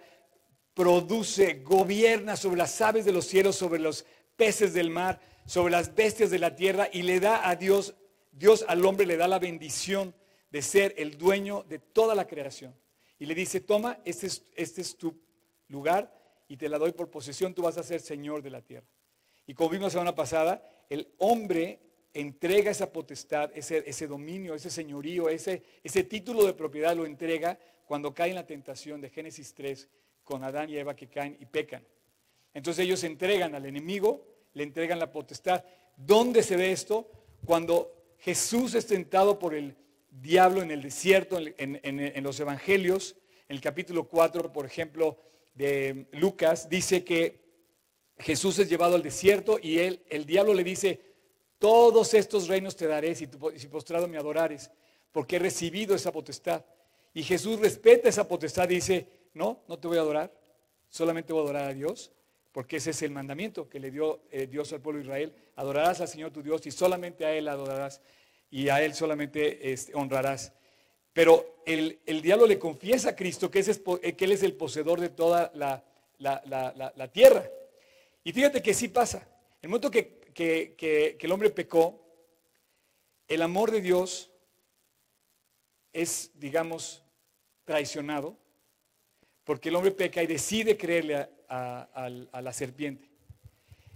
produce, 0.72 1.62
gobierna 1.62 2.36
sobre 2.36 2.56
las 2.56 2.80
aves 2.80 3.04
de 3.04 3.12
los 3.12 3.26
cielos, 3.26 3.56
sobre 3.56 3.78
los 3.78 4.06
peces 4.36 4.72
del 4.72 4.88
mar, 4.88 5.20
sobre 5.44 5.72
las 5.72 5.94
bestias 5.94 6.30
de 6.30 6.38
la 6.38 6.56
tierra 6.56 6.88
y 6.90 7.02
le 7.02 7.20
da 7.20 7.48
a 7.48 7.56
Dios, 7.56 7.94
Dios 8.30 8.64
al 8.66 8.84
hombre 8.84 9.06
le 9.06 9.18
da 9.18 9.28
la 9.28 9.38
bendición 9.38 10.14
de 10.50 10.62
ser 10.62 10.94
el 10.96 11.18
dueño 11.18 11.64
de 11.68 11.78
toda 11.78 12.14
la 12.14 12.26
creación. 12.26 12.74
Y 13.18 13.26
le 13.26 13.34
dice, 13.34 13.60
toma, 13.60 14.00
este 14.04 14.26
es, 14.26 14.44
este 14.54 14.80
es 14.80 14.96
tu 14.96 15.20
lugar 15.68 16.12
y 16.48 16.56
te 16.56 16.68
la 16.68 16.78
doy 16.78 16.92
por 16.92 17.10
posesión, 17.10 17.54
tú 17.54 17.62
vas 17.62 17.76
a 17.78 17.82
ser 17.82 18.00
Señor 18.00 18.42
de 18.42 18.50
la 18.50 18.62
tierra. 18.62 18.86
Y 19.52 19.54
como 19.54 19.68
vimos 19.68 19.88
la 19.88 19.90
semana 19.90 20.14
pasada, 20.14 20.66
el 20.88 21.12
hombre 21.18 21.78
entrega 22.14 22.70
esa 22.70 22.90
potestad, 22.90 23.50
ese, 23.54 24.06
dominio, 24.06 24.54
ese 24.54 24.70
señorío, 24.70 25.28
ese, 25.28 25.60
título 26.08 26.46
de 26.46 26.54
propiedad 26.54 26.96
lo 26.96 27.04
entrega 27.04 27.58
cuando 27.84 28.14
cae 28.14 28.30
en 28.30 28.36
la 28.36 28.46
tentación 28.46 29.02
de 29.02 29.10
Génesis 29.10 29.52
3 29.52 29.90
con 30.24 30.42
Adán 30.42 30.70
y 30.70 30.78
Eva 30.78 30.96
que 30.96 31.06
caen 31.06 31.36
y 31.38 31.44
pecan. 31.44 31.84
Entonces 32.54 32.86
ellos 32.86 33.04
entregan 33.04 33.54
al 33.54 33.66
enemigo, 33.66 34.26
le 34.54 34.62
entregan 34.62 34.98
la 34.98 35.12
potestad. 35.12 35.62
¿Dónde 35.98 36.42
se 36.42 36.56
ve 36.56 36.72
esto? 36.72 37.10
Cuando 37.44 38.14
Jesús 38.20 38.74
es 38.74 38.86
tentado 38.86 39.38
por 39.38 39.52
el 39.54 39.76
diablo 40.10 40.62
en 40.62 40.70
el 40.70 40.80
desierto, 40.80 41.36
en, 41.38 42.22
los 42.22 42.40
evangelios, 42.40 43.16
en 43.50 43.56
el 43.56 43.60
capítulo 43.60 44.04
4, 44.04 44.50
por 44.50 44.64
ejemplo, 44.64 45.18
de 45.52 46.06
Lucas, 46.12 46.70
dice 46.70 47.04
que 47.04 47.41
Jesús 48.22 48.58
es 48.58 48.68
llevado 48.68 48.94
al 48.94 49.02
desierto 49.02 49.58
y 49.60 49.78
él, 49.78 50.02
el 50.08 50.24
diablo 50.24 50.54
le 50.54 50.64
dice, 50.64 51.00
todos 51.58 52.14
estos 52.14 52.48
reinos 52.48 52.74
te 52.76 52.86
daré 52.86 53.14
si, 53.14 53.26
postrado 53.26 54.08
me 54.08 54.18
adorares, 54.18 54.70
porque 55.12 55.36
he 55.36 55.38
recibido 55.38 55.94
esa 55.94 56.10
potestad. 56.10 56.64
Y 57.14 57.22
Jesús 57.22 57.60
respeta 57.60 58.08
esa 58.08 58.26
potestad 58.26 58.68
y 58.70 58.76
dice, 58.76 59.06
no, 59.34 59.62
no 59.68 59.78
te 59.78 59.86
voy 59.86 59.98
a 59.98 60.00
adorar, 60.00 60.32
solamente 60.88 61.32
voy 61.32 61.42
a 61.42 61.44
adorar 61.44 61.70
a 61.70 61.74
Dios, 61.74 62.10
porque 62.52 62.76
ese 62.76 62.90
es 62.90 63.02
el 63.02 63.10
mandamiento 63.10 63.68
que 63.68 63.80
le 63.80 63.90
dio 63.90 64.22
eh, 64.30 64.46
Dios 64.46 64.72
al 64.72 64.80
pueblo 64.80 64.98
de 64.98 65.04
Israel. 65.04 65.34
Adorarás 65.56 66.00
al 66.00 66.08
Señor 66.08 66.32
tu 66.32 66.42
Dios 66.42 66.66
y 66.66 66.70
solamente 66.70 67.24
a 67.24 67.32
Él 67.32 67.48
adorarás 67.48 68.00
y 68.50 68.68
a 68.68 68.82
Él 68.82 68.94
solamente 68.94 69.72
este, 69.72 69.94
honrarás. 69.94 70.52
Pero 71.12 71.62
el, 71.66 71.98
diablo 72.22 72.46
le 72.46 72.58
confiesa 72.58 73.10
a 73.10 73.16
Cristo 73.16 73.50
que, 73.50 73.60
eh, 73.60 74.12
que, 74.14 74.24
Él 74.24 74.32
es 74.32 74.42
el 74.42 74.54
poseedor 74.54 75.00
de 75.00 75.10
toda 75.10 75.50
la, 75.54 75.82
tierra. 77.12 77.48
Y 78.24 78.32
fíjate 78.32 78.62
que 78.62 78.74
sí 78.74 78.88
pasa. 78.88 79.28
El 79.60 79.68
momento 79.68 79.90
que, 79.90 80.32
que 80.32 81.18
el 81.20 81.32
hombre 81.32 81.50
pecó, 81.50 82.04
el 83.28 83.42
amor 83.42 83.70
de 83.70 83.80
Dios 83.80 84.30
es, 85.92 86.30
digamos, 86.34 87.02
traicionado 87.64 88.42
porque 89.44 89.68
el 89.68 89.76
hombre 89.76 89.90
peca 89.90 90.22
y 90.22 90.26
decide 90.26 90.76
creerle 90.76 91.28
a, 91.48 92.08
la 92.42 92.52
serpiente. 92.52 93.08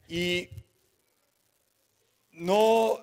Y 0.08 0.48
no, 2.32 2.98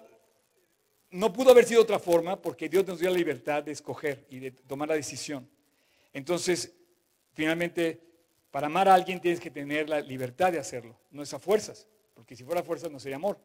no 1.09 1.33
pudo 1.33 1.51
haber 1.51 1.65
sido 1.65 1.81
otra 1.81 1.99
forma 1.99 2.41
porque 2.41 2.69
Dios 2.69 2.85
nos 2.85 2.99
dio 2.99 3.09
la 3.09 3.17
libertad 3.17 3.63
de 3.63 3.71
escoger 3.71 4.25
y 4.29 4.39
de 4.39 4.51
tomar 4.51 4.89
la 4.89 4.95
decisión. 4.95 5.49
Entonces, 6.11 6.73
finalmente, 7.33 7.99
para 8.53 8.67
amar 8.67 8.87
a 8.87 8.93
alguien 8.93 9.19
tienes 9.19 9.39
que 9.39 9.49
tener 9.49 9.89
la 9.89 9.99
libertad 9.99 10.51
de 10.51 10.59
hacerlo, 10.59 10.95
no 11.09 11.23
es 11.23 11.33
a 11.33 11.39
fuerzas, 11.39 11.87
porque 12.13 12.35
si 12.35 12.43
fuera 12.43 12.61
a 12.61 12.63
fuerzas 12.63 12.91
no 12.91 12.99
sería 12.99 13.15
amor. 13.15 13.39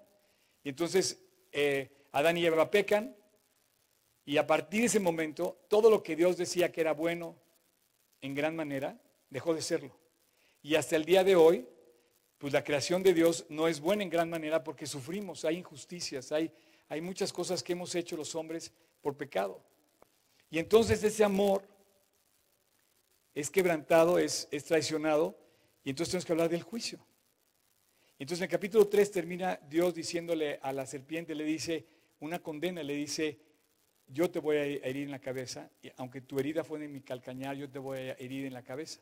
Y 0.62 0.68
entonces, 0.68 1.18
eh, 1.50 1.90
Adán 2.12 2.36
y 2.36 2.44
Eva 2.44 2.70
pecan 2.70 3.16
y 4.26 4.36
a 4.36 4.46
partir 4.46 4.80
de 4.80 4.88
ese 4.88 5.00
momento, 5.00 5.64
todo 5.68 5.88
lo 5.88 6.02
que 6.02 6.14
Dios 6.14 6.36
decía 6.36 6.70
que 6.70 6.82
era 6.82 6.92
bueno, 6.92 7.36
en 8.20 8.34
gran 8.34 8.54
manera, 8.54 9.00
dejó 9.30 9.54
de 9.54 9.62
serlo. 9.62 9.96
Y 10.60 10.74
hasta 10.74 10.96
el 10.96 11.06
día 11.06 11.24
de 11.24 11.36
hoy, 11.36 11.66
pues 12.36 12.52
la 12.52 12.62
creación 12.62 13.02
de 13.02 13.14
Dios 13.14 13.46
no 13.48 13.66
es 13.66 13.80
buena 13.80 14.02
en 14.02 14.10
gran 14.10 14.28
manera 14.28 14.62
porque 14.62 14.86
sufrimos, 14.86 15.46
hay 15.46 15.56
injusticias, 15.56 16.32
hay, 16.32 16.52
hay 16.86 17.00
muchas 17.00 17.32
cosas 17.32 17.62
que 17.62 17.72
hemos 17.72 17.94
hecho 17.94 18.14
los 18.14 18.34
hombres 18.34 18.74
por 19.00 19.16
pecado. 19.16 19.64
Y 20.50 20.58
entonces 20.58 21.02
ese 21.02 21.24
amor 21.24 21.66
es 23.38 23.50
quebrantado, 23.50 24.18
es, 24.18 24.48
traicionado, 24.66 25.38
y 25.84 25.90
entonces 25.90 26.10
tenemos 26.10 26.26
que 26.26 26.32
hablar 26.32 26.48
del 26.48 26.64
juicio. 26.64 26.98
Entonces 28.18 28.40
en 28.40 28.46
el 28.46 28.50
capítulo 28.50 28.88
3 28.88 29.12
termina 29.12 29.60
Dios 29.70 29.94
diciéndole 29.94 30.58
a 30.60 30.72
la 30.72 30.84
serpiente, 30.86 31.36
le 31.36 31.44
dice 31.44 31.86
una 32.18 32.40
condena, 32.40 32.82
le 32.82 32.94
dice, 32.94 33.38
yo 34.08 34.28
te 34.28 34.40
voy 34.40 34.56
a 34.56 34.64
herir 34.64 35.04
en 35.04 35.12
la 35.12 35.20
cabeza, 35.20 35.70
y 35.80 35.88
aunque 35.98 36.20
tu 36.20 36.40
herida 36.40 36.64
fue 36.64 36.84
en 36.84 36.90
mi 36.90 37.00
calcañar, 37.00 37.54
yo 37.54 37.70
te 37.70 37.78
voy 37.78 37.98
a 37.98 38.12
herir 38.14 38.44
en 38.44 38.54
la 38.54 38.64
cabeza. 38.64 38.98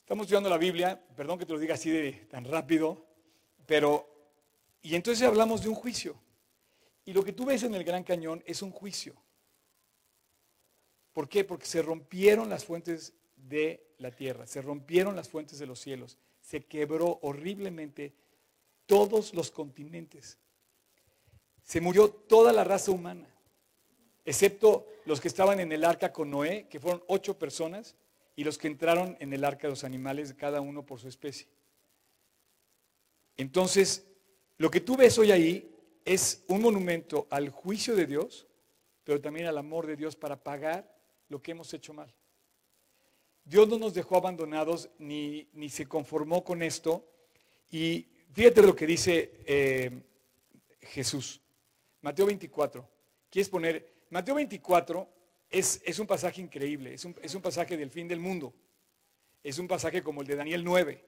Estamos 0.00 0.24
estudiando 0.24 0.50
la 0.50 0.58
Biblia, 0.58 1.02
perdón 1.16 1.38
que 1.38 1.46
te 1.46 1.54
lo 1.54 1.58
diga 1.58 1.76
así 1.76 1.88
de 1.88 2.12
tan 2.28 2.44
rápido, 2.44 3.06
pero, 3.64 4.06
y 4.82 4.94
entonces 4.94 5.26
hablamos 5.26 5.62
de 5.62 5.70
un 5.70 5.74
juicio. 5.74 6.20
Y 7.06 7.14
lo 7.14 7.24
que 7.24 7.32
tú 7.32 7.46
ves 7.46 7.62
en 7.62 7.74
el 7.74 7.82
Gran 7.82 8.04
Cañón 8.04 8.42
es 8.44 8.60
un 8.60 8.72
juicio. 8.72 9.23
¿Por 11.14 11.30
qué? 11.30 11.44
Porque 11.44 11.64
se 11.64 11.80
rompieron 11.80 12.50
las 12.50 12.66
fuentes 12.66 13.14
de 13.36 13.94
la 13.96 14.10
tierra, 14.10 14.46
se 14.46 14.60
rompieron 14.60 15.16
las 15.16 15.30
fuentes 15.30 15.58
de 15.58 15.66
los 15.66 15.80
cielos, 15.80 16.18
se 16.42 16.66
quebró 16.66 17.20
horriblemente 17.22 18.12
todos 18.84 19.32
los 19.32 19.50
continentes. 19.50 20.36
Se 21.62 21.80
murió 21.80 22.10
toda 22.10 22.52
la 22.52 22.64
raza 22.64 22.90
humana 22.90 23.34
excepto 24.24 24.86
los 25.04 25.20
que 25.20 25.28
estaban 25.28 25.60
en 25.60 25.72
el 25.72 25.84
arca 25.84 26.12
con 26.12 26.30
Noé, 26.30 26.66
que 26.68 26.80
fueron 26.80 27.02
ocho 27.06 27.38
personas, 27.38 27.96
y 28.36 28.44
los 28.44 28.58
que 28.58 28.66
entraron 28.66 29.16
en 29.20 29.32
el 29.32 29.44
arca 29.44 29.66
de 29.66 29.72
los 29.72 29.84
animales, 29.84 30.34
cada 30.34 30.60
uno 30.60 30.84
por 30.84 30.98
su 30.98 31.08
especie. 31.08 31.46
Entonces, 33.36 34.06
lo 34.58 34.70
que 34.70 34.80
tú 34.80 34.96
ves 34.96 35.18
hoy 35.18 35.30
ahí 35.30 35.70
es 36.04 36.42
un 36.48 36.62
monumento 36.62 37.26
al 37.30 37.50
juicio 37.50 37.94
de 37.94 38.06
Dios, 38.06 38.46
pero 39.04 39.20
también 39.20 39.46
al 39.46 39.58
amor 39.58 39.86
de 39.86 39.96
Dios 39.96 40.16
para 40.16 40.42
pagar 40.42 40.93
lo 41.28 41.42
que 41.42 41.52
hemos 41.52 41.72
hecho 41.74 41.92
mal. 41.92 42.12
Dios 43.44 43.68
no 43.68 43.78
nos 43.78 43.94
dejó 43.94 44.16
abandonados 44.16 44.88
ni, 44.98 45.48
ni 45.52 45.68
se 45.68 45.86
conformó 45.86 46.42
con 46.44 46.62
esto. 46.62 47.06
Y 47.70 48.06
fíjate 48.32 48.62
lo 48.62 48.74
que 48.74 48.86
dice 48.86 49.32
eh, 49.46 50.02
Jesús. 50.80 51.40
Mateo 52.00 52.26
24. 52.26 52.88
¿Quieres 53.30 53.48
poner 53.48 53.94
Mateo 54.10 54.36
24 54.36 55.08
es, 55.50 55.82
es 55.84 55.98
un 55.98 56.06
pasaje 56.06 56.40
increíble, 56.40 56.94
es 56.94 57.04
un, 57.04 57.16
es 57.20 57.34
un, 57.34 57.42
pasaje 57.42 57.76
del 57.76 57.90
fin 57.90 58.06
del 58.06 58.20
mundo. 58.20 58.54
Es 59.42 59.58
un 59.58 59.66
pasaje 59.66 60.02
como 60.02 60.20
el 60.20 60.26
de 60.26 60.36
Daniel 60.36 60.62
9 60.64 61.04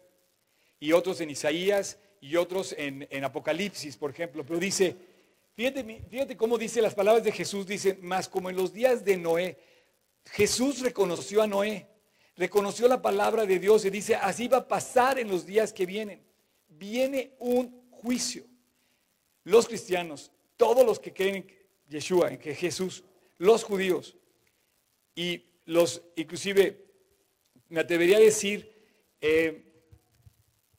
y 0.80 0.92
otros 0.92 1.20
en 1.20 1.30
Isaías 1.30 1.98
y 2.20 2.36
otros 2.36 2.74
en, 2.76 3.06
en 3.10 3.24
Apocalipsis, 3.24 3.96
por 3.96 4.10
ejemplo. 4.10 4.44
Pero 4.44 4.58
dice, 4.58 4.96
fíjate, 5.54 6.02
fíjate 6.10 6.36
cómo 6.36 6.58
dice 6.58 6.82
las 6.82 6.94
palabras 6.94 7.24
de 7.24 7.32
Jesús, 7.32 7.66
dice, 7.66 7.98
más 8.02 8.28
como 8.28 8.50
en 8.50 8.56
los 8.56 8.72
días 8.72 9.04
de 9.04 9.16
Noé. 9.16 9.56
Jesús 10.32 10.80
reconoció 10.80 11.42
a 11.42 11.46
Noé, 11.46 11.88
reconoció 12.36 12.88
la 12.88 13.00
palabra 13.00 13.46
de 13.46 13.58
Dios 13.58 13.84
y 13.84 13.90
dice, 13.90 14.16
así 14.16 14.48
va 14.48 14.58
a 14.58 14.68
pasar 14.68 15.18
en 15.18 15.28
los 15.28 15.46
días 15.46 15.72
que 15.72 15.86
vienen. 15.86 16.22
Viene 16.68 17.34
un 17.38 17.88
juicio. 17.90 18.44
Los 19.44 19.66
cristianos, 19.66 20.32
todos 20.56 20.84
los 20.84 20.98
que 20.98 21.12
creen 21.12 21.46
Yeshua, 21.88 22.30
en 22.30 22.38
que 22.38 22.54
Jesús, 22.54 23.04
los 23.38 23.64
judíos 23.64 24.16
y 25.14 25.44
los, 25.64 26.02
inclusive, 26.16 26.84
me 27.68 27.80
atrevería 27.80 28.18
a 28.18 28.20
decir, 28.20 28.72
eh, 29.20 29.62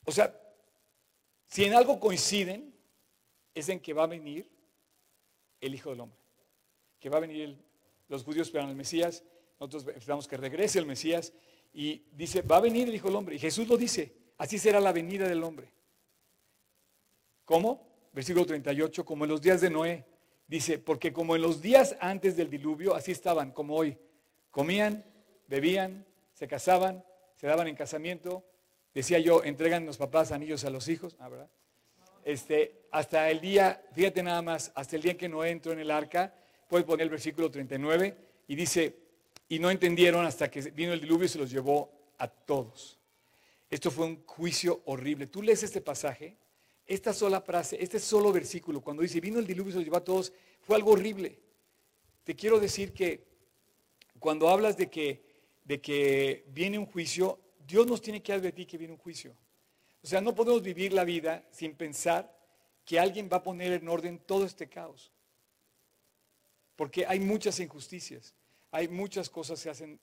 o 0.04 0.12
sea, 0.12 0.39
si 1.48 1.63
en 1.66 1.74
algo 1.74 2.00
coinciden, 2.00 2.74
es 3.56 3.70
en 3.70 3.80
que 3.80 3.94
va 3.94 4.04
a 4.04 4.08
venir 4.08 4.48
el 5.60 5.74
Hijo 5.74 5.89
del 5.89 6.01
Hombre, 6.01 6.20
que 7.00 7.10
va 7.10 7.18
a 7.18 7.22
venir 7.22 7.58
los 8.08 8.24
judíos 8.24 8.48
esperan 8.48 8.70
al 8.70 8.75
Mesías, 8.75 9.24
nosotros 9.59 9.87
esperamos 9.95 10.27
que 10.27 10.37
regrese 10.37 10.79
el 10.79 10.85
Mesías, 10.85 11.33
y 11.73 12.03
dice, 12.13 12.41
va 12.41 12.57
a 12.57 12.61
venir 12.61 12.87
el 12.87 12.95
Hijo 12.95 13.07
del 13.07 13.17
Hombre, 13.17 13.35
y 13.35 13.39
Jesús 13.39 13.67
lo 13.67 13.77
dice, 13.77 14.13
así 14.37 14.57
será 14.57 14.79
la 14.79 14.91
venida 14.91 15.27
del 15.27 15.43
hombre. 15.43 15.71
¿Cómo? 17.45 17.87
Versículo 18.13 18.45
38, 18.45 19.05
como 19.05 19.25
en 19.25 19.31
los 19.31 19.41
días 19.41 19.61
de 19.61 19.69
Noé, 19.69 20.05
Dice, 20.47 20.79
porque 20.79 21.11
como 21.11 21.35
en 21.35 21.41
los 21.41 21.61
días 21.61 21.97
antes 21.99 22.37
del 22.37 22.49
diluvio, 22.49 22.95
así 22.95 23.11
estaban 23.11 23.51
como 23.51 23.75
hoy. 23.75 23.97
Comían, 24.49 25.03
bebían, 25.47 26.05
se 26.33 26.47
casaban, 26.47 27.03
se 27.35 27.47
daban 27.47 27.67
en 27.67 27.75
casamiento. 27.75 28.45
Decía 28.93 29.19
yo, 29.19 29.43
entregan 29.43 29.85
los 29.85 29.97
papás 29.97 30.31
anillos 30.31 30.63
a 30.63 30.69
los 30.69 30.87
hijos. 30.87 31.17
Ah, 31.19 31.27
¿verdad? 31.27 31.49
Este, 32.23 32.87
hasta 32.91 33.29
el 33.29 33.41
día, 33.41 33.83
fíjate 33.93 34.23
nada 34.23 34.41
más, 34.41 34.71
hasta 34.73 34.95
el 34.95 35.01
día 35.01 35.11
en 35.11 35.17
que 35.17 35.29
no 35.29 35.43
entró 35.43 35.73
en 35.73 35.79
el 35.79 35.91
arca, 35.91 36.33
puedes 36.69 36.85
poner 36.85 37.03
el 37.03 37.09
versículo 37.09 37.51
39 37.51 38.17
y 38.47 38.55
dice, 38.55 38.95
y 39.50 39.60
no 39.60 39.70
entendieron 39.70 40.25
hasta 40.25 40.50
que 40.50 40.62
vino 40.72 40.94
el 40.94 41.01
diluvio 41.01 41.25
y 41.25 41.30
se 41.30 41.39
los 41.39 41.50
llevó 41.50 41.92
a 42.18 42.27
todos. 42.27 43.00
Esto 43.70 43.92
fue 43.92 44.06
un 44.06 44.24
juicio 44.25 44.82
horrible. 44.86 45.27
Tú 45.27 45.42
lees 45.42 45.63
este 45.63 45.82
pasaje 45.82 46.38
esta 46.88 47.13
sola 47.13 47.42
frase, 47.42 47.77
este 47.84 48.00
solo 48.00 48.32
versículo, 48.32 48.82
cuando 48.82 49.04
dice, 49.04 49.20
vino 49.20 49.39
el 49.39 49.46
diluvio 49.46 49.70
y 49.70 49.72
se 49.74 49.77
los 49.80 49.86
llevó 49.86 49.98
a 49.98 50.04
todos, 50.04 50.32
fue 50.62 50.77
algo 50.77 50.92
horrible. 50.92 51.38
Te 52.24 52.34
quiero 52.34 52.60
decir 52.60 52.94
que 52.94 53.25
cuando 54.20 54.48
hablas 54.48 54.77
de 54.77 54.89
que, 54.89 55.22
de 55.66 55.82
que 55.82 56.46
viene 56.48 56.80
un 56.80 56.86
juicio, 56.86 57.39
Dios 57.68 57.86
nos 57.88 58.01
tiene 58.01 58.24
que 58.24 58.32
advertir 58.32 58.66
que 58.66 58.77
viene 58.77 58.94
un 58.94 59.00
juicio. 59.00 59.36
O 60.01 60.08
sea, 60.08 60.22
no 60.22 60.34
podemos 60.34 60.62
vivir 60.62 60.94
la 60.94 61.04
vida 61.04 61.46
sin 61.51 61.75
pensar 61.75 62.34
que 62.86 63.00
alguien 63.00 63.30
va 63.32 63.38
a 63.38 63.44
poner 63.44 63.74
en 63.74 63.88
orden 63.89 64.20
todo 64.20 64.46
este 64.46 64.70
caos. 64.70 65.12
Porque 66.77 67.06
hay 67.06 67.20
muchas 67.20 67.60
injusticias, 67.60 68.34
hay 68.71 68.88
muchas 68.88 69.29
cosas 69.29 69.62
que 69.62 69.69
hacen 69.69 70.00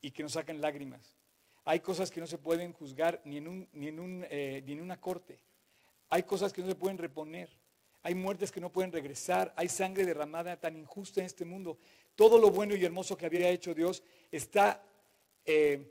y 0.00 0.10
que 0.10 0.22
nos 0.22 0.32
sacan 0.32 0.60
lágrimas. 0.60 1.16
Hay 1.64 1.80
cosas 1.80 2.10
que 2.10 2.20
no 2.20 2.26
se 2.26 2.38
pueden 2.38 2.72
juzgar 2.72 3.20
ni 3.24 3.36
en, 3.36 3.48
un, 3.48 3.68
ni, 3.72 3.88
en 3.88 4.00
un, 4.00 4.26
eh, 4.30 4.62
ni 4.66 4.72
en 4.72 4.80
una 4.80 5.00
corte. 5.00 5.38
Hay 6.08 6.24
cosas 6.24 6.52
que 6.52 6.60
no 6.60 6.68
se 6.68 6.74
pueden 6.74 6.98
reponer. 6.98 7.48
Hay 8.02 8.14
muertes 8.14 8.50
que 8.50 8.60
no 8.60 8.70
pueden 8.70 8.90
regresar. 8.90 9.52
Hay 9.56 9.68
sangre 9.68 10.04
derramada 10.04 10.58
tan 10.58 10.76
injusta 10.76 11.20
en 11.20 11.26
este 11.26 11.44
mundo. 11.44 11.78
Todo 12.16 12.38
lo 12.38 12.50
bueno 12.50 12.74
y 12.74 12.84
hermoso 12.84 13.16
que 13.16 13.26
había 13.26 13.48
hecho 13.48 13.74
Dios 13.74 14.02
está, 14.30 14.82
eh, 15.44 15.90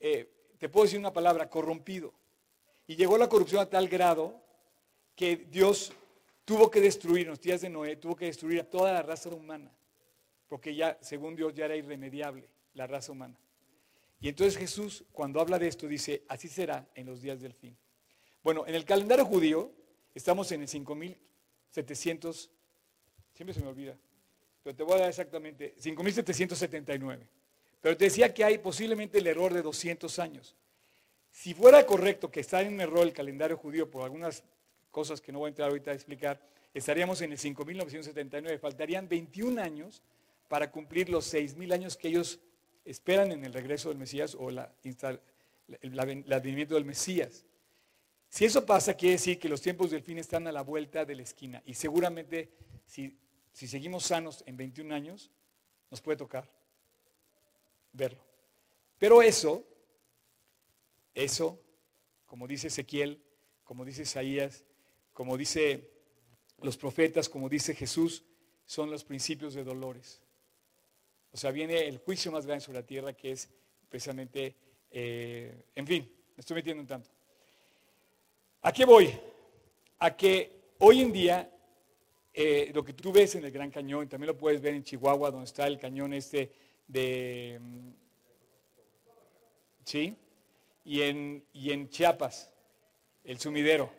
eh, 0.00 0.30
te 0.58 0.68
puedo 0.68 0.84
decir 0.84 0.98
una 0.98 1.12
palabra, 1.12 1.50
corrompido. 1.50 2.14
Y 2.86 2.96
llegó 2.96 3.18
la 3.18 3.28
corrupción 3.28 3.60
a 3.60 3.68
tal 3.68 3.88
grado 3.88 4.42
que 5.14 5.36
Dios 5.36 5.92
tuvo 6.44 6.70
que 6.70 6.80
destruir, 6.80 7.22
en 7.22 7.30
los 7.30 7.40
días 7.40 7.60
de 7.60 7.68
Noé, 7.68 7.96
tuvo 7.96 8.16
que 8.16 8.26
destruir 8.26 8.60
a 8.60 8.64
toda 8.64 8.92
la 8.92 9.02
raza 9.02 9.28
humana. 9.28 9.70
Porque 10.48 10.74
ya, 10.74 10.98
según 11.00 11.36
Dios, 11.36 11.54
ya 11.54 11.64
era 11.66 11.76
irremediable 11.76 12.48
la 12.74 12.86
raza 12.86 13.12
humana. 13.12 13.38
Y 14.20 14.28
entonces 14.28 14.56
Jesús, 14.56 15.04
cuando 15.12 15.40
habla 15.40 15.58
de 15.58 15.68
esto, 15.68 15.86
dice, 15.86 16.24
así 16.28 16.48
será 16.48 16.88
en 16.94 17.06
los 17.06 17.20
días 17.20 17.40
del 17.40 17.52
fin. 17.52 17.76
Bueno, 18.42 18.66
en 18.66 18.74
el 18.74 18.84
calendario 18.84 19.24
judío 19.24 19.72
estamos 20.14 20.50
en 20.52 20.62
el 20.62 20.68
5700, 20.68 22.50
siempre 23.32 23.54
se 23.54 23.60
me 23.60 23.68
olvida, 23.68 23.96
pero 24.62 24.76
te 24.76 24.82
voy 24.82 24.94
a 24.94 25.00
dar 25.00 25.08
exactamente, 25.08 25.74
5779. 25.78 27.28
Pero 27.80 27.96
te 27.98 28.06
decía 28.06 28.32
que 28.32 28.44
hay 28.44 28.58
posiblemente 28.58 29.18
el 29.18 29.26
error 29.26 29.52
de 29.52 29.60
200 29.60 30.18
años. 30.18 30.56
Si 31.30 31.52
fuera 31.52 31.84
correcto 31.84 32.30
que 32.30 32.40
está 32.40 32.62
en 32.62 32.80
error 32.80 33.02
el 33.02 33.12
calendario 33.12 33.58
judío 33.58 33.90
por 33.90 34.04
algunas 34.04 34.42
cosas 34.90 35.20
que 35.20 35.32
no 35.32 35.40
voy 35.40 35.48
a 35.48 35.50
entrar 35.50 35.68
ahorita 35.68 35.90
a 35.90 35.94
explicar, 35.94 36.40
estaríamos 36.72 37.20
en 37.20 37.32
el 37.32 37.38
5979. 37.38 38.58
Faltarían 38.58 39.06
21 39.06 39.60
años 39.60 40.00
para 40.54 40.70
cumplir 40.70 41.08
los 41.08 41.24
6000 41.24 41.72
años 41.72 41.96
que 41.96 42.06
ellos 42.06 42.38
esperan 42.84 43.32
en 43.32 43.44
el 43.44 43.52
regreso 43.52 43.88
del 43.88 43.98
Mesías 43.98 44.36
o 44.38 44.52
la, 44.52 44.72
el 44.84 46.00
advenimiento 46.00 46.76
del 46.76 46.84
Mesías. 46.84 47.44
Si 48.28 48.44
eso 48.44 48.64
pasa, 48.64 48.94
quiere 48.94 49.14
decir 49.14 49.40
que 49.40 49.48
los 49.48 49.60
tiempos 49.60 49.90
del 49.90 50.04
fin 50.04 50.16
están 50.16 50.46
a 50.46 50.52
la 50.52 50.62
vuelta 50.62 51.04
de 51.04 51.16
la 51.16 51.22
esquina. 51.22 51.60
Y 51.66 51.74
seguramente, 51.74 52.52
si, 52.86 53.18
si 53.52 53.66
seguimos 53.66 54.04
sanos 54.04 54.44
en 54.46 54.56
21 54.56 54.94
años, 54.94 55.28
nos 55.90 56.00
puede 56.00 56.18
tocar 56.18 56.48
verlo. 57.92 58.24
Pero 58.96 59.22
eso, 59.22 59.66
eso, 61.16 61.60
como 62.26 62.46
dice 62.46 62.68
Ezequiel, 62.68 63.20
como 63.64 63.84
dice 63.84 64.02
Isaías, 64.02 64.64
como 65.12 65.36
dice 65.36 65.90
los 66.60 66.76
profetas, 66.76 67.28
como 67.28 67.48
dice 67.48 67.74
Jesús, 67.74 68.22
son 68.66 68.88
los 68.88 69.02
principios 69.02 69.54
de 69.54 69.64
dolores. 69.64 70.20
O 71.34 71.36
sea, 71.36 71.50
viene 71.50 71.88
el 71.88 71.98
juicio 71.98 72.30
más 72.30 72.46
grande 72.46 72.64
sobre 72.64 72.78
la 72.78 72.86
tierra 72.86 73.12
que 73.12 73.32
es 73.32 73.50
precisamente, 73.88 74.54
eh, 74.88 75.64
en 75.74 75.84
fin, 75.84 76.08
me 76.36 76.40
estoy 76.40 76.54
metiendo 76.54 76.80
en 76.80 76.86
tanto. 76.86 77.10
¿A 78.62 78.72
qué 78.72 78.84
voy? 78.84 79.12
A 79.98 80.16
que 80.16 80.76
hoy 80.78 81.00
en 81.00 81.12
día 81.12 81.50
eh, 82.32 82.70
lo 82.72 82.84
que 82.84 82.92
tú 82.92 83.10
ves 83.10 83.34
en 83.34 83.44
el 83.44 83.50
Gran 83.50 83.72
Cañón, 83.72 84.08
también 84.08 84.28
lo 84.28 84.38
puedes 84.38 84.60
ver 84.60 84.74
en 84.74 84.84
Chihuahua, 84.84 85.32
donde 85.32 85.46
está 85.46 85.66
el 85.66 85.80
cañón 85.80 86.12
este 86.12 86.52
de... 86.86 87.58
Mm, 87.60 87.90
¿Sí? 89.84 90.16
Y 90.84 91.02
en, 91.02 91.44
y 91.52 91.72
en 91.72 91.88
Chiapas, 91.88 92.48
el 93.24 93.40
sumidero. 93.40 93.90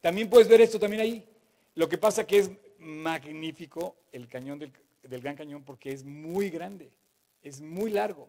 También 0.00 0.30
puedes 0.30 0.48
ver 0.48 0.62
esto 0.62 0.78
también 0.78 1.02
ahí. 1.02 1.28
Lo 1.74 1.90
que 1.90 1.98
pasa 1.98 2.26
que 2.26 2.38
es 2.38 2.50
magnífico 2.78 3.96
el 4.12 4.28
cañón 4.28 4.58
del, 4.58 4.72
del 5.02 5.20
Gran 5.20 5.36
Cañón 5.36 5.64
porque 5.64 5.92
es 5.92 6.04
muy 6.04 6.50
grande, 6.50 6.92
es 7.42 7.60
muy 7.60 7.90
largo. 7.90 8.28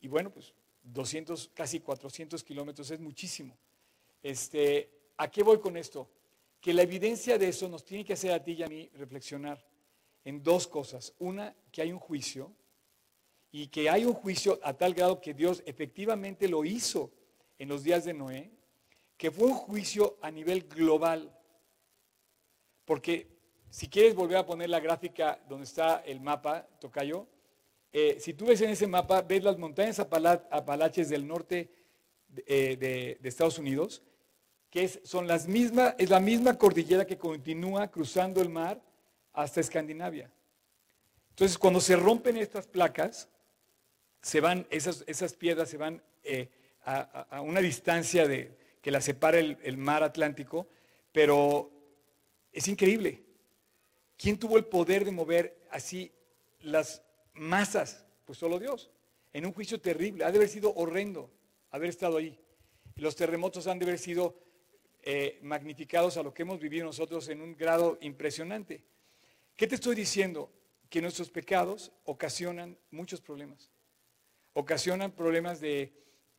Y 0.00 0.08
bueno, 0.08 0.30
pues 0.30 0.54
200, 0.82 1.50
casi 1.54 1.80
400 1.80 2.42
kilómetros 2.44 2.90
es 2.90 3.00
muchísimo. 3.00 3.56
Este, 4.22 4.90
¿A 5.16 5.30
qué 5.30 5.42
voy 5.42 5.58
con 5.58 5.76
esto? 5.76 6.08
Que 6.60 6.72
la 6.72 6.82
evidencia 6.82 7.38
de 7.38 7.48
eso 7.48 7.68
nos 7.68 7.84
tiene 7.84 8.04
que 8.04 8.12
hacer 8.12 8.32
a 8.32 8.42
ti 8.42 8.52
y 8.52 8.62
a 8.62 8.68
mí 8.68 8.90
reflexionar 8.94 9.64
en 10.24 10.42
dos 10.42 10.66
cosas. 10.66 11.14
Una, 11.18 11.54
que 11.70 11.82
hay 11.82 11.92
un 11.92 11.98
juicio 11.98 12.52
y 13.50 13.68
que 13.68 13.88
hay 13.88 14.04
un 14.04 14.14
juicio 14.14 14.58
a 14.62 14.74
tal 14.74 14.94
grado 14.94 15.20
que 15.20 15.34
Dios 15.34 15.62
efectivamente 15.66 16.48
lo 16.48 16.64
hizo 16.64 17.12
en 17.58 17.68
los 17.68 17.82
días 17.82 18.04
de 18.04 18.14
Noé, 18.14 18.50
que 19.16 19.30
fue 19.30 19.46
un 19.46 19.54
juicio 19.54 20.18
a 20.20 20.30
nivel 20.30 20.64
global. 20.64 21.32
Porque 22.84 23.35
si 23.70 23.88
quieres 23.88 24.14
volver 24.14 24.38
a 24.38 24.46
poner 24.46 24.70
la 24.70 24.80
gráfica 24.80 25.38
donde 25.48 25.64
está 25.64 26.02
el 26.06 26.20
mapa, 26.20 26.66
Tocayo, 26.80 27.26
eh, 27.92 28.18
si 28.20 28.34
tú 28.34 28.46
ves 28.46 28.60
en 28.60 28.70
ese 28.70 28.86
mapa, 28.86 29.22
ves 29.22 29.42
las 29.42 29.58
montañas 29.58 29.98
Apalaches 29.98 31.08
del 31.08 31.26
norte 31.26 31.70
eh, 32.46 32.76
de, 32.76 33.28
Estados 33.28 33.58
Unidos, 33.58 34.02
que 34.70 34.86
son 34.88 35.26
las 35.26 35.48
mismas, 35.48 35.94
es 35.98 36.10
la 36.10 36.20
misma 36.20 36.58
cordillera 36.58 37.06
que 37.06 37.16
continúa 37.16 37.90
cruzando 37.90 38.42
el 38.42 38.50
mar 38.50 38.82
hasta 39.32 39.60
Escandinavia. 39.60 40.30
Entonces, 41.30 41.56
cuando 41.56 41.80
se 41.80 41.96
rompen 41.96 42.36
estas 42.36 42.66
placas, 42.66 43.28
se 44.20 44.40
van, 44.40 44.66
esas, 44.70 45.04
esas 45.06 45.34
piedras 45.34 45.70
se 45.70 45.76
van 45.76 46.02
eh, 46.22 46.50
a, 46.84 47.40
una 47.40 47.60
distancia 47.60 48.28
de, 48.28 48.56
que 48.82 48.90
la 48.90 49.00
separa 49.00 49.38
el, 49.38 49.56
el 49.62 49.76
mar 49.76 50.02
Atlántico, 50.02 50.68
pero 51.12 51.70
es 52.52 52.68
increíble. 52.68 53.25
¿Quién 54.16 54.38
tuvo 54.38 54.56
el 54.56 54.64
poder 54.64 55.04
de 55.04 55.10
mover 55.10 55.66
así 55.70 56.12
las 56.60 57.02
masas? 57.34 58.04
Pues 58.24 58.38
solo 58.38 58.58
Dios. 58.58 58.90
En 59.32 59.44
un 59.44 59.52
juicio 59.52 59.80
terrible. 59.80 60.24
Ha 60.24 60.30
de 60.30 60.38
haber 60.38 60.48
sido 60.48 60.74
horrendo 60.74 61.30
haber 61.70 61.90
estado 61.90 62.16
ahí. 62.16 62.38
Los 62.96 63.16
terremotos 63.16 63.66
han 63.66 63.78
de 63.78 63.84
haber 63.84 63.98
sido 63.98 64.38
eh, 65.02 65.38
magnificados 65.42 66.16
a 66.16 66.22
lo 66.22 66.32
que 66.32 66.42
hemos 66.42 66.58
vivido 66.58 66.86
nosotros 66.86 67.28
en 67.28 67.40
un 67.42 67.56
grado 67.56 67.98
impresionante. 68.00 68.82
¿Qué 69.54 69.66
te 69.66 69.74
estoy 69.74 69.94
diciendo? 69.94 70.50
Que 70.88 71.02
nuestros 71.02 71.30
pecados 71.30 71.92
ocasionan 72.04 72.78
muchos 72.90 73.20
problemas. 73.20 73.70
Ocasionan 74.54 75.12
problemas 75.12 75.60
de, 75.60 75.92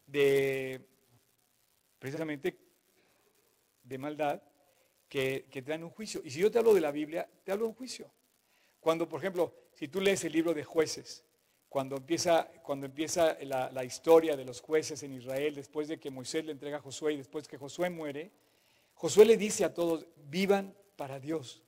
de 0.08 0.82
precisamente 2.00 2.58
de 3.84 3.98
maldad, 3.98 4.42
que, 5.08 5.48
te 5.52 5.62
dan 5.62 5.84
un 5.84 5.89
juicio. 5.89 6.22
Y 6.24 6.30
si 6.30 6.39
yo 6.39 6.52
te 6.52 6.60
hablo 6.60 6.74
de 6.74 6.82
la 6.82 6.91
Biblia, 6.91 7.30
te 7.43 7.52
hablo 7.52 7.65
de 7.65 7.70
un 7.70 7.76
juicio. 7.76 8.12
Cuando, 8.80 9.08
por 9.08 9.20
ejemplo, 9.20 9.54
si 9.74 9.88
tú 9.88 10.02
lees 10.02 10.24
el 10.24 10.34
libro 10.34 10.54
de 10.54 10.63
jueces, 10.63 11.24
cuando 11.70 11.98
empieza, 11.98 12.48
cuando 12.63 12.86
empieza 12.86 13.38
la, 13.41 13.72
la, 13.72 13.84
historia 13.84 14.36
de 14.36 14.46
los 14.46 14.62
jueces 14.62 15.04
en 15.04 15.13
Israel, 15.13 15.56
después 15.56 15.88
de 15.88 16.00
que 16.00 16.10
Moisés 16.10 16.46
le 16.46 16.52
entrega 16.52 16.78
a 16.78 16.82
Josué 16.82 17.13
y 17.13 17.17
después 17.17 17.48
que 17.48 17.58
Josué 17.58 17.89
muere, 17.89 18.32
Josué 18.93 19.26
le 19.26 19.38
dice 19.38 19.65
a 19.65 19.74
todos, 19.74 20.08
vivan 20.15 20.76
para 20.96 21.20
Dios. 21.20 21.62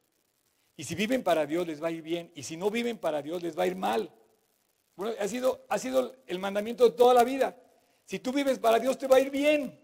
Y 0.75 0.85
si 0.85 0.95
viven 0.95 1.23
para 1.23 1.45
Dios 1.45 1.67
les 1.67 1.83
va 1.83 1.89
a 1.89 1.91
ir 1.91 2.01
bien, 2.01 2.31
y 2.35 2.43
si 2.43 2.55
no 2.55 2.71
viven 2.71 2.97
para 2.97 3.21
Dios 3.21 3.43
les 3.43 3.57
va 3.57 3.63
a 3.63 3.67
ir 3.67 3.75
mal. 3.75 4.09
Bueno, 4.95 5.13
ha 5.19 5.27
sido, 5.27 5.65
ha 5.69 5.77
sido 5.77 6.15
el 6.25 6.39
mandamiento 6.39 6.85
de 6.85 6.91
toda 6.91 7.13
la 7.13 7.23
vida. 7.23 7.55
Si 8.05 8.19
tú 8.19 8.31
vives 8.31 8.59
para 8.59 8.79
Dios 8.79 8.97
te 8.97 9.07
va 9.07 9.17
a 9.17 9.19
ir 9.19 9.29
bien. 9.29 9.79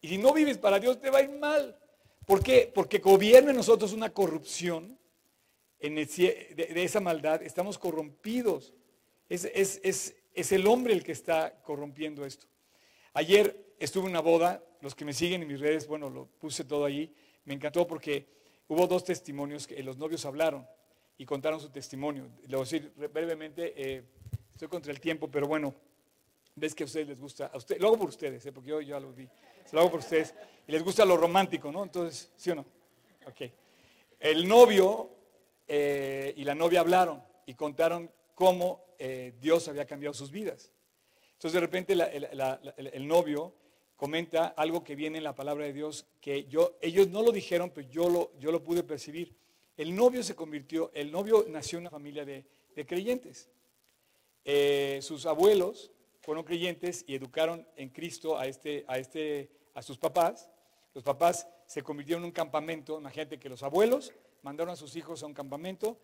Y 0.00 0.08
si 0.08 0.18
no 0.18 0.32
vives 0.32 0.58
para 0.58 0.78
Dios 0.78 1.00
te 1.00 1.10
va 1.10 1.18
a 1.18 1.22
ir 1.22 1.30
mal. 1.30 1.78
¿Por 2.26 2.42
qué? 2.42 2.70
Porque 2.72 2.98
gobierna 2.98 3.50
en 3.50 3.56
nosotros 3.56 3.92
una 3.92 4.12
corrupción 4.12 4.98
de, 5.80 6.84
esa 6.84 7.00
maldad. 7.00 7.42
Estamos 7.42 7.78
corrompidos. 7.78 8.72
Es, 9.28 10.14
el 10.52 10.66
hombre 10.66 10.92
el 10.92 11.02
que 11.02 11.12
está 11.12 11.60
corrompiendo 11.62 12.24
esto. 12.24 12.46
Ayer 13.14 13.74
estuve 13.78 14.04
en 14.04 14.10
una 14.10 14.20
boda. 14.20 14.62
Los 14.80 14.94
que 14.94 15.04
me 15.04 15.12
siguen 15.12 15.42
en 15.42 15.48
mis 15.48 15.60
redes, 15.60 15.86
bueno, 15.86 16.10
lo 16.10 16.26
puse 16.26 16.64
todo 16.64 16.84
ahí. 16.84 17.14
Me 17.44 17.54
encantó 17.54 17.86
porque 17.86 18.26
hubo 18.68 18.86
dos 18.86 19.04
testimonios 19.04 19.66
que 19.66 19.80
los 19.82 19.96
novios 19.96 20.24
hablaron 20.24 20.66
y 21.18 21.24
contaron 21.24 21.60
su 21.60 21.70
testimonio. 21.70 22.28
Le 22.42 22.56
voy 22.56 22.62
a 22.62 22.64
decir 22.64 22.92
brevemente, 22.96 23.72
eh, 23.76 24.02
estoy 24.52 24.68
contra 24.68 24.90
el 24.92 25.00
tiempo, 25.00 25.28
pero 25.28 25.46
bueno, 25.46 25.74
ves 26.56 26.74
que 26.74 26.82
a 26.82 26.86
ustedes 26.86 27.08
les 27.08 27.20
gusta. 27.20 27.46
A 27.46 27.58
lo 27.78 27.86
hago 27.86 27.98
por 27.98 28.08
ustedes, 28.08 28.44
eh, 28.46 28.52
porque 28.52 28.70
yo 28.70 28.80
ya 28.80 28.98
lo 28.98 29.12
vi. 29.12 29.28
Se 29.64 29.74
lo 29.76 29.80
hago 29.80 29.90
por 29.90 30.00
ustedes 30.00 30.34
y 30.66 30.72
les 30.72 30.82
gusta 30.82 31.04
lo 31.04 31.16
romántico, 31.16 31.70
¿no? 31.72 31.82
Entonces, 31.82 32.30
¿sí 32.36 32.50
o 32.50 32.54
no? 32.54 32.64
Ok. 33.26 33.42
El 34.20 34.46
novio 34.46 35.10
eh, 35.66 36.34
y 36.36 36.44
la 36.44 36.54
novia 36.54 36.80
hablaron 36.80 37.22
y 37.46 37.54
contaron 37.54 38.10
cómo 38.34 38.84
eh, 38.98 39.34
Dios 39.40 39.68
había 39.68 39.86
cambiado 39.86 40.14
sus 40.14 40.30
vidas. 40.30 40.72
Entonces, 41.32 41.54
de 41.54 41.60
repente, 41.60 41.92
el, 41.94 43.08
novio 43.08 43.52
comenta 43.96 44.48
algo 44.48 44.84
que 44.84 44.94
viene 44.94 45.18
en 45.18 45.24
la 45.24 45.34
palabra 45.34 45.64
de 45.64 45.72
Dios, 45.72 46.06
que 46.20 46.44
yo, 46.44 46.76
ellos 46.80 47.08
no 47.08 47.22
lo 47.22 47.32
dijeron, 47.32 47.70
pero 47.70 47.88
yo 47.88 48.08
lo, 48.08 48.32
yo 48.38 48.52
lo 48.52 48.62
pude 48.62 48.84
percibir. 48.84 49.34
El 49.76 49.94
novio 49.96 50.22
se 50.22 50.36
convirtió, 50.36 50.92
el 50.94 51.10
novio 51.10 51.44
nació 51.48 51.78
en 51.78 51.82
una 51.82 51.90
familia 51.90 52.24
de, 52.24 52.44
creyentes. 52.86 53.50
Eh, 54.44 55.00
sus 55.02 55.26
abuelos 55.26 55.90
fueron 56.22 56.44
creyentes 56.44 57.04
y 57.06 57.14
educaron 57.14 57.66
en 57.76 57.90
Cristo 57.90 58.38
a, 58.38 58.46
este, 58.46 58.84
a, 58.88 58.98
este, 58.98 59.50
a 59.74 59.82
sus 59.82 59.98
papás. 59.98 60.48
Los 60.94 61.04
papás 61.04 61.46
se 61.66 61.82
convirtieron 61.82 62.22
en 62.22 62.26
un 62.26 62.32
campamento. 62.32 62.98
Imagínate 62.98 63.38
que 63.38 63.48
los 63.48 63.62
abuelos 63.62 64.12
mandaron 64.42 64.72
a 64.72 64.76
sus 64.76 64.94
hijos 64.96 65.22
a 65.22 65.26
un 65.26 65.34
campamento. 65.34 65.98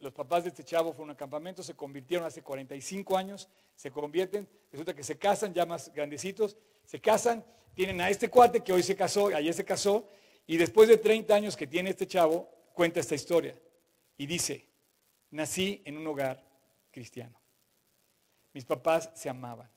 los 0.00 0.12
papás 0.12 0.44
de 0.44 0.50
este 0.50 0.64
chavo 0.64 0.92
fueron 0.92 1.10
a 1.10 1.12
un 1.12 1.18
campamento, 1.18 1.62
se 1.62 1.74
convirtieron 1.74 2.26
hace 2.26 2.42
45 2.42 3.16
años, 3.16 3.48
se 3.74 3.90
convierten, 3.90 4.48
resulta 4.70 4.94
que 4.94 5.02
se 5.02 5.18
casan 5.18 5.54
ya 5.54 5.66
más 5.66 5.92
grandecitos, 5.92 6.56
se 6.84 7.00
casan, 7.00 7.44
tienen 7.74 8.00
a 8.00 8.10
este 8.10 8.28
cuate 8.28 8.60
que 8.60 8.72
hoy 8.72 8.82
se 8.82 8.96
casó, 8.96 9.28
ayer 9.28 9.54
se 9.54 9.64
casó, 9.64 10.08
y 10.46 10.56
después 10.56 10.88
de 10.88 10.96
30 10.96 11.34
años 11.34 11.56
que 11.56 11.66
tiene 11.66 11.90
este 11.90 12.06
chavo, 12.06 12.48
cuenta 12.72 13.00
esta 13.00 13.14
historia. 13.14 13.54
Y 14.16 14.26
dice, 14.26 14.66
nací 15.30 15.82
en 15.84 15.96
un 15.98 16.06
hogar 16.06 16.42
cristiano. 16.90 17.38
Mis 18.58 18.64
papás 18.64 19.08
se 19.14 19.28
amaban. 19.28 19.70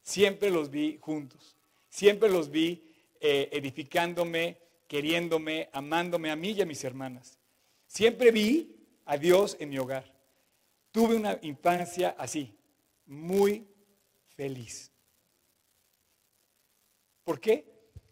Siempre 0.00 0.48
los 0.48 0.70
vi 0.70 0.96
juntos. 1.02 1.54
Siempre 1.90 2.30
los 2.30 2.50
vi 2.50 2.82
eh, 3.20 3.50
edificándome, 3.52 4.56
queriéndome, 4.88 5.68
amándome 5.70 6.30
a 6.30 6.34
mí 6.34 6.52
y 6.52 6.62
a 6.62 6.64
mis 6.64 6.82
hermanas. 6.82 7.38
Siempre 7.86 8.30
vi 8.30 8.74
a 9.04 9.18
Dios 9.18 9.54
en 9.60 9.68
mi 9.68 9.76
hogar. 9.76 10.10
Tuve 10.90 11.14
una 11.14 11.38
infancia 11.42 12.16
así, 12.16 12.56
muy 13.04 13.68
feliz. 14.34 14.90
¿Por 17.22 17.38
qué? 17.38 17.66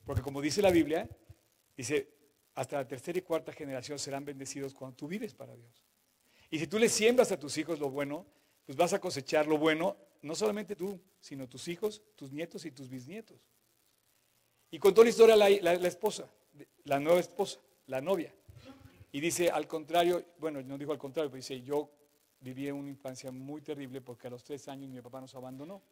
Porque 0.05 0.21
como 0.21 0.43
dice 0.43 0.61
la 0.61 0.71
Biblia, 0.71 1.09
dice, 1.75 2.11
hasta 2.57 2.77
la 2.77 2.87
tercera 2.87 3.19
y 3.19 3.23
cuarta 3.23 3.55
generación 3.55 3.99
serán 3.99 4.27
bendecidos 4.27 4.75
cuando 4.75 4.99
tú 4.99 5.09
vives 5.09 5.33
para 5.33 5.57
Dios. 5.57 5.83
Y 6.51 6.59
si 6.59 6.67
tú 6.67 6.79
le 6.79 6.91
siembras 6.91 7.33
a 7.33 7.41
tus 7.41 7.57
hijos 7.57 7.79
lo 7.79 7.89
bueno, 7.89 8.27
pues 8.69 8.77
vas 8.77 8.93
a 8.93 9.01
cosechar 9.01 9.47
lo 9.47 9.57
bueno, 9.57 9.97
no 10.21 10.35
solamente 10.35 10.77
tú, 10.77 11.01
sino 11.21 11.49
tus 11.49 11.69
hijos, 11.69 12.03
tus 12.17 12.33
nietos 12.33 12.67
y 12.67 12.71
tus 12.71 12.91
bisnietos. 12.91 13.39
Y 14.71 14.79
contó 14.79 15.03
la 15.03 15.09
historia 15.09 15.37
la, 15.37 15.49
esposa, 15.49 16.29
la 16.85 17.01
nueva 17.01 17.19
esposa, 17.19 17.61
la 17.87 18.03
novia. 18.03 18.31
Y 19.11 19.21
dice, 19.21 19.49
al 19.49 19.67
contrario, 19.67 20.23
bueno, 20.39 20.61
no 20.61 20.77
dijo 20.77 20.93
al 20.93 20.99
contrario, 20.99 21.31
pero 21.31 21.39
dice, 21.39 21.63
yo 21.63 21.89
viví 22.41 22.71
una 22.71 22.91
infancia 22.91 23.33
muy 23.33 23.63
terrible 23.63 24.03
porque 24.03 24.27
a 24.27 24.31
los 24.31 24.45
tres 24.45 24.69
años 24.69 24.91
mi 24.91 25.01
papá 25.01 25.23
nos 25.23 25.35
abandonó. 25.35 25.83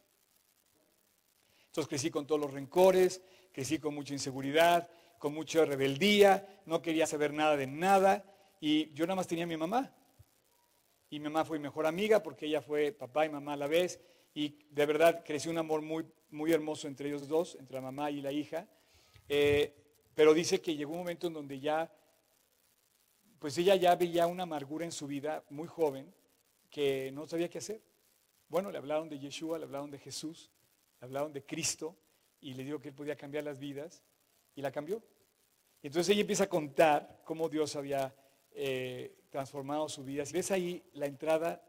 Entonces 1.68 1.88
crecí 1.88 2.10
con 2.10 2.26
todos 2.26 2.42
los 2.42 2.52
rencores, 2.52 3.22
crecí 3.52 3.78
con 3.78 3.94
mucha 3.94 4.12
inseguridad, 4.12 4.90
con 5.18 5.32
mucha 5.32 5.64
rebeldía, 5.64 6.46
no 6.66 6.82
quería 6.82 7.06
saber 7.06 7.32
nada 7.32 7.56
de 7.56 7.68
nada 7.68 8.22
y 8.60 8.92
yo 8.92 9.06
nada 9.06 9.16
más 9.16 9.26
tenía 9.26 9.44
a 9.44 9.48
mi 9.48 9.56
mamá. 9.56 9.94
Y 11.10 11.20
mamá 11.20 11.44
fue 11.44 11.58
mi 11.58 11.64
mejor 11.64 11.86
amiga 11.86 12.22
porque 12.22 12.46
ella 12.46 12.60
fue 12.60 12.92
papá 12.92 13.26
y 13.26 13.28
mamá 13.28 13.52
a 13.52 13.56
la 13.56 13.66
vez 13.66 14.00
y 14.34 14.58
de 14.70 14.86
verdad 14.86 15.22
creció 15.24 15.50
un 15.50 15.58
amor 15.58 15.82
muy, 15.82 16.04
muy 16.30 16.52
hermoso 16.52 16.88
entre 16.88 17.08
ellos 17.08 17.28
dos, 17.28 17.56
entre 17.58 17.76
la 17.76 17.80
mamá 17.80 18.10
y 18.10 18.20
la 18.20 18.32
hija. 18.32 18.68
Eh, 19.28 19.74
pero 20.14 20.34
dice 20.34 20.60
que 20.60 20.74
llegó 20.74 20.92
un 20.92 20.98
momento 20.98 21.26
en 21.26 21.32
donde 21.32 21.60
ya, 21.60 21.92
pues 23.38 23.56
ella 23.58 23.76
ya 23.76 23.94
veía 23.96 24.26
una 24.26 24.42
amargura 24.42 24.84
en 24.84 24.92
su 24.92 25.06
vida, 25.06 25.44
muy 25.50 25.68
joven, 25.68 26.12
que 26.70 27.10
no 27.12 27.26
sabía 27.26 27.48
qué 27.48 27.58
hacer. 27.58 27.80
Bueno, 28.48 28.70
le 28.70 28.78
hablaron 28.78 29.08
de 29.08 29.18
Yeshua, 29.18 29.58
le 29.58 29.64
hablaron 29.64 29.90
de 29.90 29.98
Jesús, 29.98 30.50
hablaron 31.00 31.32
de 31.32 31.44
Cristo 31.44 31.96
y 32.40 32.54
le 32.54 32.64
dijo 32.64 32.80
que 32.80 32.88
él 32.88 32.94
podía 32.94 33.16
cambiar 33.16 33.44
las 33.44 33.58
vidas 33.58 34.02
y 34.54 34.62
la 34.62 34.70
cambió. 34.70 35.02
Entonces 35.82 36.12
ella 36.12 36.22
empieza 36.22 36.44
a 36.44 36.48
contar 36.48 37.22
cómo 37.24 37.48
Dios 37.48 37.76
había 37.76 38.14
eh, 38.50 39.14
transformado 39.36 39.86
su 39.90 40.02
vida. 40.02 40.24
Si 40.24 40.32
ves 40.32 40.50
ahí 40.50 40.82
la 40.94 41.04
entrada 41.04 41.62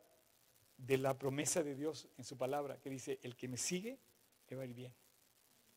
de 0.78 0.98
la 0.98 1.18
promesa 1.18 1.64
de 1.64 1.76
Dios 1.76 2.08
en 2.18 2.24
su 2.24 2.38
palabra, 2.38 2.80
que 2.80 2.90
dice, 2.90 3.20
el 3.24 3.36
que 3.36 3.50
me 3.50 3.58
sigue, 3.58 4.00
le 4.48 4.56
va 4.56 4.64
a 4.64 4.66
ir 4.68 4.74
bien. 4.74 4.96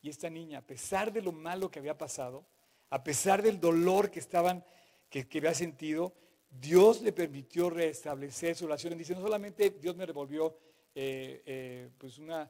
Y 0.01 0.07
esta 0.07 0.29
niña, 0.29 0.59
a 0.59 0.61
pesar 0.61 1.11
de 1.11 1.21
lo 1.21 1.33
malo 1.33 1.69
que 1.69 1.79
había 1.79 1.97
pasado, 1.97 2.45
a 2.91 3.03
pesar 3.03 3.41
del 3.41 3.59
dolor 3.59 4.09
que 4.09 4.19
estaban, 4.19 4.63
que, 5.09 5.27
había 5.35 5.53
sentido, 5.53 6.13
Dios 6.49 7.01
le 7.01 7.11
permitió 7.11 7.69
restablecer 7.69 8.55
su 8.55 8.67
relación. 8.67 8.97
Dice, 8.97 9.13
no 9.13 9.21
solamente 9.21 9.71
Dios 9.71 9.97
me 9.97 10.05
revolvió 10.05 10.55
eh, 10.95 11.43
eh, 11.45 11.89
pues 11.97 12.19
una 12.19 12.49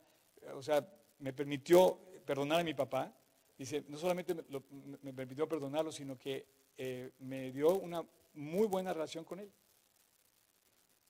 o 0.54 0.62
sea, 0.62 0.88
me 1.18 1.34
permitió 1.34 2.00
perdonar 2.28 2.60
a 2.60 2.64
mi 2.64 2.76
papá. 2.76 3.12
Dice, 3.58 3.84
no 3.88 3.98
solamente 3.98 4.34
me, 4.34 5.14
permitió 5.14 5.48
perdonarlo, 5.48 5.92
sino 5.92 6.18
que 6.18 6.46
eh, 6.78 7.12
me 7.20 7.52
dio 7.52 7.76
una 7.76 8.04
muy 8.34 8.68
buena 8.68 8.94
relación 8.94 9.24
con 9.24 9.40
él. 9.40 9.52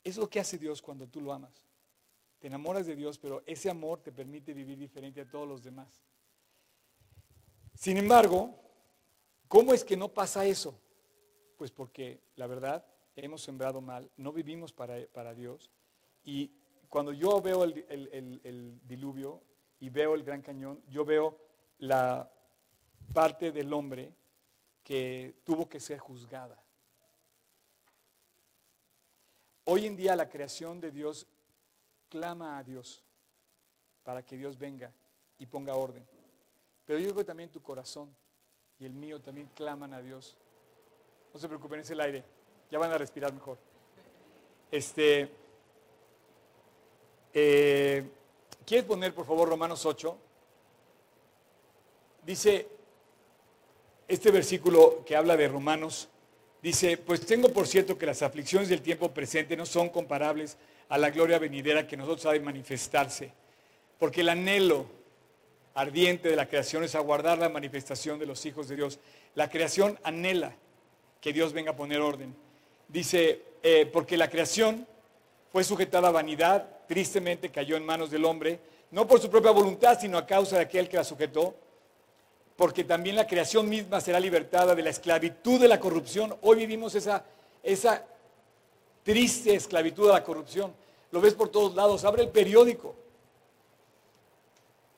Es 0.03 0.17
lo 0.17 0.29
que 0.29 0.39
hace 0.39 0.57
Dios 0.57 0.81
cuando 0.81 1.07
tú 1.07 1.21
lo 1.21 1.31
amas. 1.31 1.63
Te 2.39 2.47
enamoras 2.47 2.87
de 2.87 2.95
Dios, 2.95 3.17
pero 3.19 3.43
ese 3.45 3.69
amor 3.69 4.01
te 4.01 4.11
permite 4.11 4.53
vivir 4.53 4.77
diferente 4.77 5.21
a 5.21 5.29
todos 5.29 5.47
los 5.47 5.63
demás. 5.63 6.03
Sin 7.75 7.97
embargo, 7.97 8.59
¿cómo 9.47 9.73
es 9.73 9.85
que 9.85 9.95
no 9.95 10.09
pasa 10.09 10.45
eso? 10.45 10.79
Pues 11.57 11.71
porque 11.71 12.21
la 12.35 12.47
verdad 12.47 12.85
hemos 13.15 13.41
sembrado 13.41 13.81
mal, 13.81 14.09
no 14.17 14.33
vivimos 14.33 14.73
para, 14.73 15.05
para 15.13 15.33
Dios 15.33 15.71
y 16.23 16.51
cuando 16.91 17.13
yo 17.13 17.41
veo 17.41 17.63
el, 17.63 18.79
diluvio 18.83 19.41
y 19.79 19.89
veo 19.89 20.13
el 20.13 20.23
gran 20.23 20.41
cañón, 20.41 20.83
yo 20.89 21.05
veo 21.05 21.37
la 21.81 22.29
parte 23.13 23.51
del 23.51 23.71
hombre 23.73 24.13
que 24.83 25.35
tuvo 25.43 25.67
que 25.67 25.79
ser 25.79 25.99
juzgada. 25.99 26.61
Hoy 29.65 29.85
en 29.85 29.95
día 29.95 30.15
la 30.15 30.29
creación 30.29 30.79
de 30.79 30.91
Dios 30.91 31.27
clama 32.09 32.57
a 32.57 32.63
Dios 32.63 33.03
para 34.03 34.23
que 34.23 34.37
Dios 34.37 34.57
venga 34.57 34.91
y 35.37 35.45
ponga 35.45 35.75
orden. 35.75 36.05
Pero 36.85 36.99
yo 36.99 37.05
creo 37.07 37.17
que 37.17 37.23
también 37.23 37.49
tu 37.49 37.61
corazón 37.61 38.15
y 38.79 38.85
el 38.85 38.93
mío 38.93 39.19
también 39.19 39.49
claman 39.55 39.93
a 39.93 40.01
Dios. 40.01 40.37
No 41.33 41.39
se 41.39 41.47
preocupen, 41.47 41.79
es 41.79 41.89
el 41.89 42.01
aire. 42.01 42.23
Ya 42.69 42.79
van 42.79 42.91
a 42.91 42.97
respirar 42.97 43.33
mejor. 43.33 43.57
Este, 44.69 45.31
eh, 47.33 48.11
¿Quieres 48.65 48.85
poner, 48.85 49.13
por 49.13 49.25
favor, 49.25 49.49
Romanos 49.49 49.85
8? 49.85 50.30
Dice 52.25 52.67
este 54.07 54.29
versículo 54.29 55.03
que 55.05 55.15
habla 55.15 55.37
de 55.37 55.47
Romanos, 55.47 56.09
dice, 56.61 56.97
pues 56.97 57.25
tengo 57.25 57.49
por 57.49 57.67
cierto 57.67 57.97
que 57.97 58.05
las 58.05 58.21
aflicciones 58.21 58.69
del 58.69 58.81
tiempo 58.81 59.11
presente 59.11 59.57
no 59.57 59.65
son 59.65 59.89
comparables 59.89 60.57
a 60.89 60.97
la 60.97 61.09
gloria 61.09 61.39
venidera 61.39 61.87
que 61.87 61.97
nosotros 61.97 62.25
ha 62.25 62.33
de 62.33 62.41
manifestarse, 62.41 63.31
porque 63.97 64.21
el 64.21 64.29
anhelo 64.29 64.85
ardiente 65.73 66.29
de 66.29 66.35
la 66.35 66.47
creación 66.47 66.83
es 66.83 66.95
aguardar 66.95 67.37
la 67.37 67.49
manifestación 67.49 68.19
de 68.19 68.25
los 68.25 68.45
hijos 68.45 68.67
de 68.67 68.75
Dios. 68.75 68.99
La 69.35 69.49
creación 69.49 69.97
anhela 70.03 70.53
que 71.21 71.33
Dios 71.33 71.53
venga 71.53 71.71
a 71.71 71.75
poner 71.75 72.01
orden. 72.01 72.35
Dice, 72.87 73.41
eh, 73.63 73.89
porque 73.91 74.17
la 74.17 74.29
creación 74.29 74.85
fue 75.51 75.63
sujetada 75.63 76.09
a 76.09 76.11
vanidad, 76.11 76.67
tristemente 76.87 77.49
cayó 77.49 77.77
en 77.77 77.85
manos 77.85 78.11
del 78.11 78.25
hombre, 78.25 78.59
no 78.91 79.07
por 79.07 79.21
su 79.21 79.29
propia 79.29 79.51
voluntad, 79.51 79.97
sino 79.99 80.17
a 80.17 80.25
causa 80.25 80.57
de 80.57 80.63
aquel 80.63 80.89
que 80.89 80.97
la 80.97 81.03
sujetó, 81.03 81.55
porque 82.61 82.83
también 82.83 83.15
la 83.15 83.25
creación 83.25 83.67
misma 83.67 83.99
será 84.01 84.19
libertada 84.19 84.75
de 84.75 84.83
la 84.83 84.91
esclavitud 84.91 85.59
de 85.59 85.67
la 85.67 85.79
corrupción. 85.79 86.37
Hoy 86.43 86.57
vivimos 86.57 86.93
esa, 86.93 87.25
esa 87.63 88.05
triste 89.01 89.55
esclavitud 89.55 90.05
de 90.05 90.13
la 90.13 90.23
corrupción. 90.23 90.71
Lo 91.09 91.19
ves 91.19 91.33
por 91.33 91.49
todos 91.49 91.73
lados, 91.73 92.05
abre 92.05 92.21
el 92.21 92.29
periódico. 92.29 92.93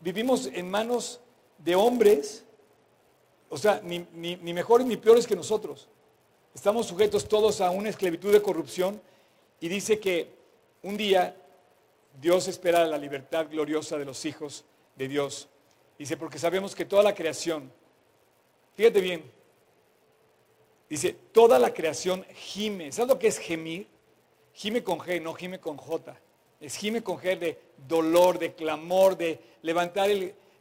Vivimos 0.02 0.48
en 0.48 0.70
manos 0.70 1.22
de 1.58 1.74
hombres, 1.74 2.44
o 3.48 3.58
sea, 3.58 3.80
ni, 3.82 4.06
ni 4.14 4.54
mejores 4.54 4.86
ni 4.86 4.98
peores 4.98 5.26
que 5.26 5.38
nosotros. 5.38 5.88
Estamos 6.54 6.88
sujetos 6.88 7.30
todos 7.30 7.62
a 7.62 7.72
una 7.72 7.88
esclavitud 7.88 8.34
de 8.34 8.42
corrupción 8.42 9.02
y 9.62 9.70
dice 9.70 10.02
que 10.02 10.28
un 10.82 10.98
día 10.98 11.34
Dios 12.20 12.50
espera 12.50 12.86
la 12.86 12.98
libertad 12.98 13.48
gloriosa 13.50 13.98
de 13.98 14.04
los 14.04 14.26
hijos 14.26 14.66
de 14.98 15.08
Dios. 15.08 15.48
Dice, 15.98 16.18
porque 16.18 16.40
sabemos 16.40 16.76
que 16.76 16.86
toda 16.86 17.04
la 17.04 17.14
creación, 17.14 17.72
fíjate 18.76 19.00
bien, 19.00 19.24
dice, 20.90 21.16
toda 21.32 21.60
la 21.60 21.74
creación 21.74 22.26
gime. 22.34 22.92
¿Sabes 22.92 23.10
lo 23.10 23.20
que 23.20 23.28
es 23.28 23.38
gemir? 23.38 23.88
Gime 24.54 24.84
con 24.84 25.00
G, 25.00 25.22
no 25.22 25.34
gime 25.34 25.60
con 25.60 25.78
J. 25.78 26.16
Es 26.60 26.76
gime 26.78 27.04
con 27.04 27.18
G 27.18 27.38
de 27.38 27.60
dolor, 27.88 28.40
de 28.40 28.54
clamor, 28.54 29.18
de 29.18 29.40
levantar 29.62 30.10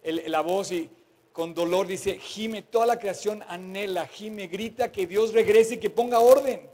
la 0.04 0.40
voz 0.40 0.72
y 0.72 0.90
con 1.32 1.54
dolor 1.54 1.86
dice, 1.86 2.18
gime, 2.18 2.62
toda 2.62 2.86
la 2.86 2.98
creación 2.98 3.42
anhela, 3.48 4.06
gime, 4.06 4.46
grita 4.48 4.92
que 4.92 5.06
Dios 5.06 5.32
regrese 5.32 5.74
y 5.74 5.78
que 5.78 5.90
ponga 5.90 6.20
orden. 6.20 6.68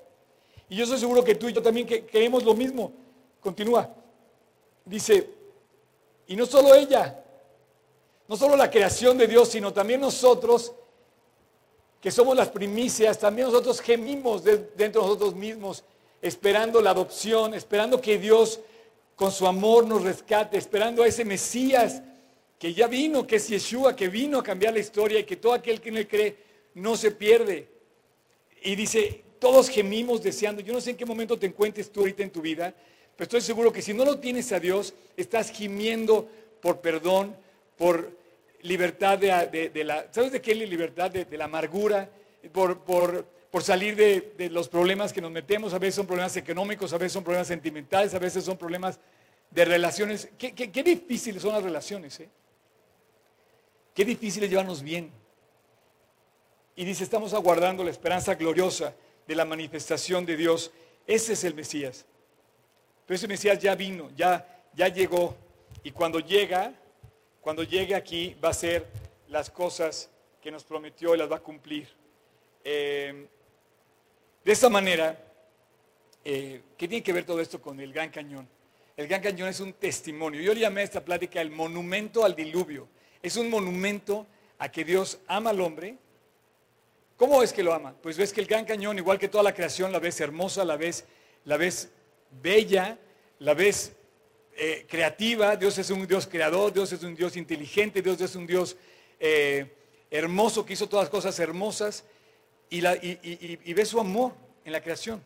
Y 0.68 0.77
yo 0.77 0.85
estoy 0.85 0.99
seguro 0.99 1.25
que 1.25 1.35
tú 1.35 1.49
y 1.49 1.53
yo 1.53 1.62
también 1.62 1.87
queremos 1.87 2.44
lo 2.44 2.55
mismo. 2.55 2.92
Continúa. 3.40 3.94
Dice, 4.85 5.31
y 6.27 6.37
no 6.37 6.44
solo 6.44 6.75
ella, 6.75 7.25
no 8.29 8.37
solo 8.37 8.57
la 8.57 8.71
creación 8.71 9.17
de 9.17 9.27
Dios, 9.27 9.49
sino 9.49 9.73
también 9.73 10.01
nosotros, 10.01 10.73
que 12.01 12.11
somos 12.11 12.37
las 12.37 12.51
primicias, 12.51 13.19
también 13.19 13.49
nosotros 13.49 13.81
gemimos 13.81 14.45
dentro 14.45 15.03
de 15.03 15.09
nosotros 15.09 15.35
mismos, 15.35 15.83
esperando 16.21 16.81
la 16.81 16.91
adopción, 16.91 17.55
esperando 17.55 18.01
que 18.01 18.19
Dios 18.19 18.61
con 19.17 19.33
su 19.33 19.47
amor 19.47 19.87
nos 19.87 20.03
rescate, 20.03 20.59
esperando 20.59 21.03
a 21.03 21.07
ese 21.07 21.25
Mesías 21.25 22.03
que 22.59 22.75
ya 22.75 22.87
vino, 22.87 23.27
que 23.27 23.37
es 23.37 23.49
Yeshua, 23.49 23.97
que 23.97 24.09
vino 24.09 24.38
a 24.38 24.43
cambiar 24.43 24.75
la 24.75 24.81
historia 24.81 25.21
y 25.21 25.25
que 25.25 25.37
todo 25.37 25.55
aquel 25.55 25.81
que 25.81 25.88
en 25.88 25.97
él 25.97 26.09
cree 26.09 26.37
no 26.75 26.97
se 26.97 27.11
pierde. 27.11 27.69
Y 28.62 28.77
dice, 28.77 29.25
todos 29.38 29.69
gemimos 29.69 30.23
deseando, 30.23 30.61
yo 30.61 30.73
no 30.73 30.81
sé 30.81 30.91
en 30.91 30.97
qué 30.97 31.07
momento 31.07 31.38
te 31.38 31.47
encuentres 31.47 31.91
tú 31.91 32.01
ahorita 32.01 32.23
en 32.23 32.31
tu 32.31 32.41
vida, 32.41 32.75
pero 33.17 33.25
estoy 33.25 33.41
seguro 33.41 33.73
que 33.73 33.83
si 33.83 33.95
no 33.95 34.05
lo 34.05 34.19
tienes 34.19 34.53
a 34.53 34.61
Dios, 34.61 34.93
estás 35.17 35.51
gimiendo 35.51 36.29
por 36.61 36.81
perdón, 36.81 37.35
por 37.77 38.17
libertad 38.62 39.18
de, 39.18 39.85
la, 39.85 40.07
¿sabes 40.11 40.33
de 40.33 40.40
qué 40.40 40.53
es 40.53 40.59
la 40.59 40.64
libertad? 40.64 41.11
De, 41.11 41.37
la 41.37 41.44
amargura, 41.44 42.11
por, 42.53 42.81
por, 42.81 43.62
salir 43.62 43.97
de, 43.97 44.51
los 44.51 44.68
problemas 44.68 45.12
que 45.12 45.21
nos 45.21 45.31
metemos, 45.31 45.75
a 45.75 45.79
veces 45.79 45.97
son 45.97 46.07
problemas 46.07 46.37
económicos, 46.37 46.92
a 46.92 46.99
veces 46.99 47.12
son 47.12 47.25
problemas 47.25 47.49
sentimentales, 47.49 48.14
a 48.14 48.18
veces 48.18 48.44
son 48.44 48.57
problemas 48.57 48.99
de 49.51 49.64
relaciones. 49.64 50.29
Qué, 50.38 50.53
qué, 50.55 50.83
difíciles 50.83 51.42
son 51.42 51.53
las 51.53 51.62
relaciones, 51.62 52.21
¿eh? 52.21 52.29
Qué 53.94 54.05
difícil 54.05 54.44
es 54.44 54.51
llevarnos 54.51 54.83
bien. 54.83 55.11
Y 56.77 56.85
dice, 56.85 57.03
estamos 57.03 57.35
aguardando 57.35 57.83
la 57.83 57.90
esperanza 57.90 58.37
gloriosa 58.37 58.94
de 59.27 59.35
la 59.35 59.44
manifestación 59.44 60.25
de 60.25 60.37
Dios. 60.37 60.71
Ese 61.05 61.33
es 61.33 61.42
el 61.42 61.55
Mesías. 61.55 62.07
Pero 63.05 63.16
ese 63.16 63.27
Mesías 63.27 63.59
ya 63.59 63.75
vino, 63.75 64.11
ya, 64.16 64.64
ya 64.75 64.87
llegó. 64.87 65.37
Y 65.83 65.90
cuando 65.90 66.21
llega, 66.21 66.73
cuando 67.40 67.62
llegue 67.62 67.94
aquí 67.94 68.37
va 68.42 68.48
a 68.48 68.51
hacer 68.51 68.87
las 69.29 69.51
cosas 69.51 70.11
que 70.40 70.51
nos 70.51 70.64
prometió 70.64 71.14
y 71.14 71.18
las 71.18 71.31
va 71.31 71.37
a 71.37 71.40
cumplir. 71.40 71.88
Eh, 72.64 73.27
de 74.44 74.53
esa 74.53 74.68
manera, 74.68 75.18
eh, 76.24 76.62
¿qué 76.77 76.88
tiene 76.88 77.03
que 77.03 77.12
ver 77.12 77.24
todo 77.24 77.40
esto 77.40 77.61
con 77.61 77.81
el 77.81 77.92
Gran 77.92 78.11
Cañón? 78.11 78.48
El 78.96 79.07
Gran 79.07 79.20
Cañón 79.20 79.48
es 79.48 79.61
un 79.61 79.74
testimonio. 79.74 80.40
Yo 80.40 80.55
le 80.55 80.61
llamé 80.61 80.81
a 80.81 80.85
esta 80.85 81.05
plática 81.05 81.40
el 81.40 81.51
monumento 81.51 82.24
al 82.24 82.35
diluvio. 82.35 82.88
Es 83.22 83.37
un 83.37 83.51
monumento 83.51 84.27
a 84.59 84.70
que 84.70 84.85
Dios 84.85 85.20
ama 85.27 85.51
al 85.51 85.61
hombre. 85.61 85.96
¿Cómo 87.16 87.42
es 87.42 87.53
que 87.53 87.62
lo 87.62 87.72
ama? 87.72 87.94
Pues 88.01 88.16
ves 88.16 88.33
que 88.33 88.40
el 88.40 88.46
Gran 88.46 88.64
Cañón, 88.64 88.98
igual 88.98 89.18
que 89.18 89.29
toda 89.29 89.44
la 89.44 89.55
creación, 89.55 89.92
la 89.92 89.98
ves 89.98 90.20
hermosa, 90.20 90.64
la 90.64 90.77
ves, 90.77 91.05
la 91.44 91.57
ves 91.57 91.90
bella, 92.42 92.98
la 93.38 93.55
ves 93.55 93.92
eh, 94.61 94.87
creativa, 94.88 95.55
Dios 95.55 95.79
es 95.79 95.88
un 95.90 96.05
Dios 96.05 96.27
creador, 96.27 96.73
Dios 96.73 96.90
es 96.90 97.05
un 97.05 97.14
Dios 97.14 97.37
inteligente, 97.37 98.03
Dios 98.03 98.21
es 98.21 98.35
un 98.35 98.44
Dios 98.44 98.77
eh, 99.21 99.73
hermoso 100.11 100.66
que 100.66 100.73
hizo 100.73 100.88
todas 100.88 101.05
las 101.05 101.11
cosas 101.11 101.38
hermosas 101.38 102.05
y, 102.68 102.81
ve 102.81 103.85
su 103.85 104.01
amor 104.01 104.35
en 104.64 104.73
la 104.73 104.81
creación. 104.81 105.23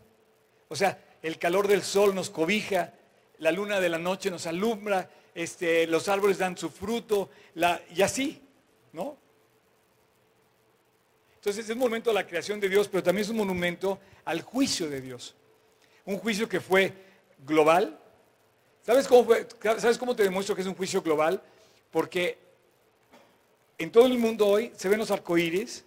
O 0.68 0.76
sea, 0.76 1.02
el 1.22 1.38
calor 1.38 1.66
del 1.66 1.82
sol 1.82 2.14
nos 2.14 2.28
cobija, 2.28 2.92
la 3.38 3.52
luna 3.52 3.80
de 3.80 3.88
la 3.88 3.96
noche 3.96 4.30
nos 4.30 4.46
alumbra, 4.46 5.08
este, 5.34 5.86
los 5.86 6.08
árboles 6.08 6.36
dan 6.36 6.58
su 6.58 6.68
fruto, 6.68 7.30
y 7.94 8.02
así, 8.02 8.42
¿no? 8.92 9.16
Entonces 11.36 11.64
es 11.64 11.70
un 11.70 11.78
momento 11.78 12.10
de 12.10 12.14
la 12.14 12.26
creación 12.26 12.60
de 12.60 12.68
Dios, 12.68 12.86
pero 12.86 13.02
también 13.02 13.24
es 13.24 13.30
un 13.30 13.38
monumento 13.38 13.98
al 14.26 14.42
juicio 14.42 14.90
de 14.90 15.00
Dios. 15.00 15.34
Un 16.04 16.18
juicio 16.18 16.46
que 16.50 16.60
fue 16.60 16.92
global, 17.46 17.98
¿Sabes 18.82 19.06
cómo, 19.06 19.32
¿Sabes 19.78 19.96
cómo 19.96 20.16
te 20.16 20.24
demuestro 20.24 20.56
que 20.56 20.62
es 20.62 20.66
un 20.66 20.74
juicio 20.74 21.02
global? 21.02 21.40
Porque 21.90 22.36
en 23.78 23.92
todo 23.92 24.06
el 24.06 24.18
mundo 24.18 24.46
hoy 24.46 24.72
se 24.76 24.88
ven 24.88 24.98
los 24.98 25.10
arcoíris 25.10 25.84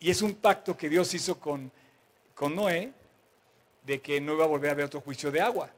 y 0.00 0.10
es 0.10 0.22
un 0.22 0.34
pacto 0.34 0.76
que 0.76 0.88
Dios 0.88 1.12
hizo 1.12 1.38
con, 1.38 1.70
con 2.34 2.54
Noé 2.54 2.92
de 3.84 4.00
que 4.00 4.18
no 4.20 4.32
iba 4.32 4.44
a 4.44 4.48
volver 4.48 4.70
a 4.70 4.72
haber 4.72 4.86
otro 4.86 5.00
juicio 5.00 5.30
de 5.30 5.42
agua. 5.42 5.70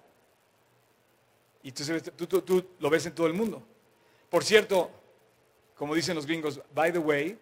Y 1.62 1.72
tú, 1.72 2.42
tú, 2.42 2.66
lo 2.78 2.88
ves 2.88 3.06
en 3.06 3.14
todo 3.14 3.26
el 3.26 3.34
mundo. 3.34 3.60
Por 4.30 4.44
cierto, 4.44 4.90
como 5.74 5.92
dicen 5.94 6.14
los 6.14 6.24
gringos, 6.24 6.60
by 6.72 6.92
the 6.92 6.98
way, 6.98 7.36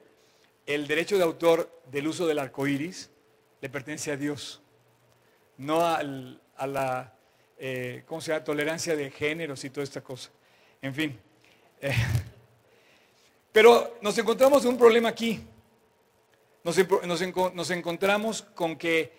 el 0.64 0.87
derecho 0.87 1.18
de 1.18 1.22
autor 1.22 1.70
del 1.90 2.09
uso 2.09 2.27
del 2.27 2.38
arco 2.38 2.66
iris 2.66 3.11
le 3.61 3.68
pertenece 3.68 4.11
a 4.12 4.16
Dios, 4.16 4.62
no 5.59 5.85
a 5.85 6.66
la 6.66 7.14
eh, 7.59 8.03
¿cómo 8.07 8.21
se 8.21 8.33
llama? 8.33 8.45
Tolerancia 8.45 8.97
de 8.97 9.11
géneros 9.11 9.64
y 9.64 9.71
toda 9.71 9.85
esta 9.85 10.01
cosa. 10.01 10.31
En 10.83 10.95
fin. 10.95 11.19
Eh, 11.81 11.93
pero 13.53 13.99
nos 14.01 14.17
encontramos 14.19 14.64
un 14.64 14.77
problema 14.77 15.09
aquí. 15.09 15.40
Nos, 16.62 16.77
nos, 17.55 17.71
encontramos 17.71 18.43
con 18.43 18.77
que 18.77 19.12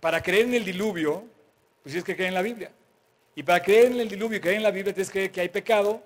para 0.00 0.22
creer 0.22 0.46
en 0.46 0.54
el 0.54 0.64
diluvio, 0.64 1.24
pues 1.82 1.92
tienes 1.92 2.04
que 2.04 2.14
creer 2.16 2.28
en 2.28 2.34
la 2.34 2.42
Biblia. 2.42 2.72
Y 3.34 3.42
para 3.42 3.62
creer 3.62 3.92
en 3.92 4.00
el 4.00 4.08
diluvio 4.08 4.38
y 4.38 4.40
creer 4.40 4.56
en 4.56 4.62
la 4.62 4.70
Biblia 4.70 4.92
tienes 4.92 5.08
que 5.08 5.18
creer 5.18 5.30
que 5.30 5.40
hay 5.42 5.48
pecado. 5.48 6.02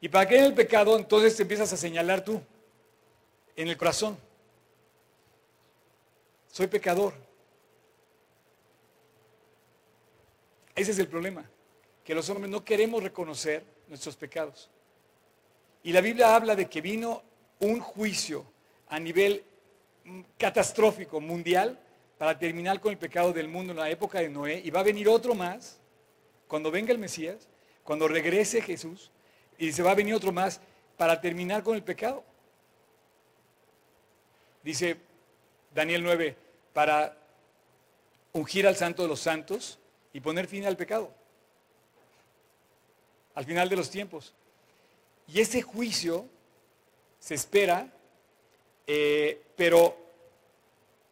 Y 0.00 0.08
para 0.08 0.26
creer 0.26 0.42
en 0.42 0.48
el 0.48 0.54
pecado, 0.54 0.96
entonces 0.96 1.34
te 1.36 1.42
empiezas 1.42 1.72
a 1.72 1.76
señalar 1.76 2.24
tú 2.24 2.40
en 3.56 3.68
el 3.68 3.76
corazón. 3.76 4.16
Soy 6.52 6.66
pecador. 6.66 7.29
Ese 10.80 10.92
es 10.92 10.98
el 10.98 11.08
problema, 11.08 11.44
que 12.02 12.14
los 12.14 12.30
hombres 12.30 12.50
no 12.50 12.64
queremos 12.64 13.02
reconocer 13.02 13.62
nuestros 13.86 14.16
pecados. 14.16 14.70
Y 15.82 15.92
la 15.92 16.00
Biblia 16.00 16.34
habla 16.34 16.56
de 16.56 16.70
que 16.70 16.80
vino 16.80 17.22
un 17.58 17.80
juicio 17.80 18.46
a 18.88 18.98
nivel 18.98 19.44
catastrófico, 20.38 21.20
mundial, 21.20 21.78
para 22.16 22.38
terminar 22.38 22.80
con 22.80 22.92
el 22.92 22.96
pecado 22.96 23.30
del 23.30 23.46
mundo 23.46 23.74
en 23.74 23.78
la 23.78 23.90
época 23.90 24.20
de 24.20 24.30
Noé. 24.30 24.62
Y 24.64 24.70
va 24.70 24.80
a 24.80 24.84
venir 24.84 25.06
otro 25.06 25.34
más, 25.34 25.78
cuando 26.48 26.70
venga 26.70 26.92
el 26.92 26.98
Mesías, 26.98 27.46
cuando 27.84 28.08
regrese 28.08 28.62
Jesús, 28.62 29.10
y 29.58 29.72
se 29.72 29.82
va 29.82 29.90
a 29.90 29.94
venir 29.94 30.14
otro 30.14 30.32
más 30.32 30.62
para 30.96 31.20
terminar 31.20 31.62
con 31.62 31.76
el 31.76 31.82
pecado. 31.82 32.24
Dice 34.62 34.96
Daniel 35.74 36.02
9, 36.02 36.36
para 36.72 37.18
ungir 38.32 38.66
al 38.66 38.76
santo 38.76 39.02
de 39.02 39.08
los 39.08 39.20
santos, 39.20 39.78
y 40.12 40.20
poner 40.20 40.46
fin 40.46 40.64
al 40.64 40.76
pecado. 40.76 41.12
Al 43.34 43.44
final 43.44 43.68
de 43.68 43.76
los 43.76 43.90
tiempos. 43.90 44.34
Y 45.28 45.40
ese 45.40 45.62
juicio 45.62 46.26
se 47.18 47.34
espera, 47.34 47.92
eh, 48.86 49.42
pero 49.56 49.96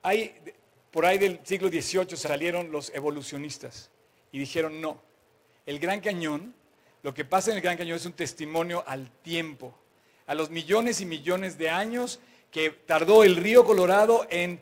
hay, 0.03 0.35
por 0.91 1.07
ahí 1.07 1.19
del 1.19 1.41
siglo 1.45 1.69
XVIII 1.69 2.17
salieron 2.17 2.73
los 2.73 2.91
evolucionistas 2.95 3.91
y 4.33 4.39
dijeron 4.39 4.81
no. 4.81 5.01
El 5.67 5.79
Gran 5.79 6.01
Cañón, 6.01 6.55
lo 7.03 7.15
que 7.15 7.25
pasa 7.25 7.51
en 7.51 7.59
el 7.59 7.63
Gran 7.63 7.77
Cañón 7.77 7.97
es 7.97 8.07
un 8.07 8.15
testimonio 8.15 8.83
al 8.87 9.11
tiempo, 9.23 9.75
a 10.27 10.35
los 10.35 10.51
millones 10.51 11.01
y 11.01 11.07
millones 11.07 11.59
de 11.59 11.71
años 11.71 12.21
que 12.51 12.71
tardó 12.71 13.23
el 13.23 13.37
río 13.37 13.65
Colorado 13.65 14.27
en 14.31 14.61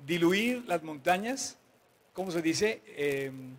diluir 0.00 0.64
las 0.66 0.82
montañas 0.82 1.58
¿cómo 2.18 2.32
se 2.32 2.42
dice? 2.42 2.82
Em, 2.96 3.56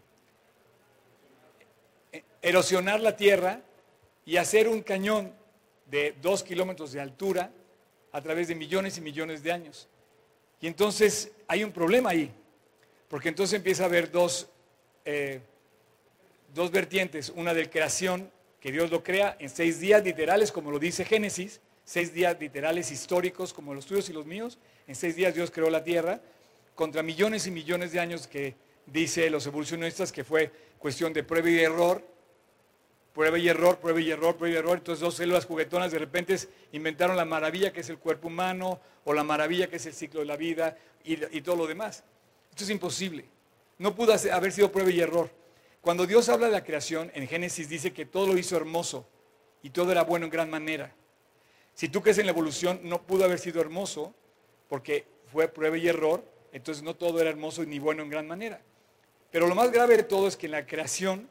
erosionar 2.41 2.99
la 2.99 3.15
tierra 3.15 3.61
y 4.25 4.35
hacer 4.35 4.67
un 4.67 4.81
cañón 4.81 5.33
de 5.85 6.13
dos 6.21 6.43
kilómetros 6.43 6.91
de 6.91 6.99
altura 6.99 7.53
a 8.11 8.21
través 8.21 8.49
de 8.49 8.55
millones 8.55 8.97
y 8.97 9.01
millones 9.01 9.43
de 9.43 9.53
años. 9.53 9.87
Y 10.59 10.67
entonces 10.67 11.31
hay 11.47 11.63
un 11.63 11.71
problema 11.71 12.09
ahí, 12.09 12.33
porque 13.07 13.29
entonces 13.29 13.55
empieza 13.55 13.83
a 13.83 13.85
haber 13.85 14.11
dos, 14.11 14.49
eh, 15.05 15.39
dos 16.53 16.69
vertientes, 16.69 17.31
una 17.33 17.53
de 17.53 17.69
creación, 17.69 18.29
que 18.59 18.73
Dios 18.73 18.91
lo 18.91 19.05
crea 19.05 19.37
en 19.39 19.49
seis 19.49 19.79
días 19.79 20.03
literales, 20.03 20.51
como 20.51 20.69
lo 20.69 20.79
dice 20.79 21.05
Génesis, 21.05 21.61
seis 21.85 22.13
días 22.13 22.35
literales 22.37 22.91
históricos 22.91 23.53
como 23.53 23.73
los 23.73 23.85
tuyos 23.85 24.09
y 24.09 24.13
los 24.13 24.25
míos, 24.25 24.57
en 24.85 24.95
seis 24.95 25.15
días 25.15 25.33
Dios 25.33 25.49
creó 25.49 25.69
la 25.69 25.85
tierra, 25.85 26.19
contra 26.79 27.03
millones 27.03 27.45
y 27.45 27.51
millones 27.51 27.91
de 27.91 27.99
años 27.99 28.25
que 28.25 28.55
dice 28.85 29.29
los 29.29 29.45
evolucionistas 29.45 30.13
que 30.13 30.23
fue 30.23 30.49
cuestión 30.77 31.11
de 31.11 31.25
prueba 31.25 31.49
y 31.49 31.59
error, 31.59 32.01
prueba 33.13 33.37
y 33.37 33.49
error, 33.49 33.79
prueba 33.79 33.99
y 33.99 34.09
error, 34.09 34.37
prueba 34.37 34.55
y 34.55 34.57
error. 34.57 34.77
Entonces 34.77 35.01
dos 35.01 35.15
células 35.15 35.45
juguetonas 35.45 35.91
de 35.91 35.99
repente 35.99 36.37
inventaron 36.71 37.17
la 37.17 37.25
maravilla 37.25 37.73
que 37.73 37.81
es 37.81 37.89
el 37.89 37.97
cuerpo 37.97 38.29
humano 38.29 38.79
o 39.03 39.13
la 39.13 39.25
maravilla 39.25 39.69
que 39.69 39.75
es 39.75 39.85
el 39.87 39.93
ciclo 39.93 40.21
de 40.21 40.27
la 40.27 40.37
vida 40.37 40.77
y, 41.03 41.41
todo 41.41 41.57
lo 41.57 41.67
demás. 41.67 42.05
Esto 42.51 42.63
es 42.63 42.69
imposible. 42.69 43.25
No 43.77 43.93
pudo 43.93 44.13
haber 44.31 44.53
sido 44.53 44.71
prueba 44.71 44.89
y 44.89 45.01
error. 45.01 45.29
Cuando 45.81 46.07
Dios 46.07 46.29
habla 46.29 46.45
de 46.45 46.53
la 46.53 46.63
creación, 46.63 47.11
en 47.13 47.27
Génesis 47.27 47.67
dice 47.67 47.91
que 47.91 48.05
todo 48.05 48.27
lo 48.27 48.37
hizo 48.37 48.55
hermoso 48.55 49.05
y 49.61 49.71
todo 49.71 49.91
era 49.91 50.03
bueno 50.03 50.27
en 50.27 50.31
gran 50.31 50.49
manera. 50.49 50.95
Si 51.73 51.89
tú 51.89 52.01
crees 52.01 52.19
en 52.19 52.25
la 52.25 52.31
evolución, 52.31 52.79
no 52.83 53.01
pudo 53.01 53.25
haber 53.25 53.37
sido 53.37 53.59
hermoso 53.59 54.15
porque 54.69 55.05
fue 55.29 55.49
prueba 55.49 55.77
y 55.77 55.85
error 55.85 56.38
entonces 56.51 56.83
no 56.83 56.95
todo 56.95 57.19
era 57.19 57.29
hermoso 57.29 57.63
ni 57.65 57.79
bueno 57.79 58.03
en 58.03 58.09
gran 58.09 58.27
manera. 58.27 58.61
Pero 59.31 59.47
lo 59.47 59.55
más 59.55 59.71
grave 59.71 59.97
de 59.97 60.03
todo 60.03 60.27
es 60.27 60.35
que 60.35 60.47
en 60.47 60.53
la 60.53 60.65
creación 60.65 61.29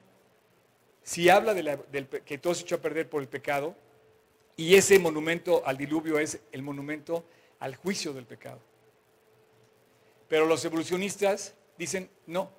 si 1.03 1.31
habla 1.31 1.55
de 1.55 1.63
la- 1.63 1.77
del 1.77 2.07
que 2.07 2.37
todo 2.37 2.55
se 2.55 2.63
echó 2.65 2.75
a 2.75 2.81
perder 2.81 3.09
por 3.09 3.23
el 3.23 3.29
pecado, 3.29 3.75
y 4.57 4.75
ese 4.75 4.99
monumento 4.99 5.63
al 5.65 5.79
diluvio 5.79 6.19
es 6.19 6.41
el 6.53 6.63
monumento 6.63 7.25
al 7.61 7.77
juicio 7.77 8.13
del 8.13 8.27
pecado. 8.27 8.61
Pero 10.29 10.45
los 10.45 10.63
evolucionistas 10.67 11.55
dicen, 11.79 12.11
no, 12.27 12.51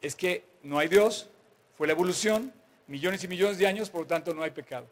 es 0.00 0.14
que 0.14 0.44
no 0.62 0.78
hay 0.78 0.86
Dios, 0.86 1.28
fue 1.76 1.88
la 1.88 1.94
evolución, 1.94 2.52
millones 2.86 3.24
y 3.24 3.28
millones 3.28 3.58
de 3.58 3.66
años, 3.66 3.90
por 3.90 4.02
lo 4.02 4.06
tanto 4.06 4.32
no 4.32 4.44
hay 4.44 4.52
pecado. 4.52 4.86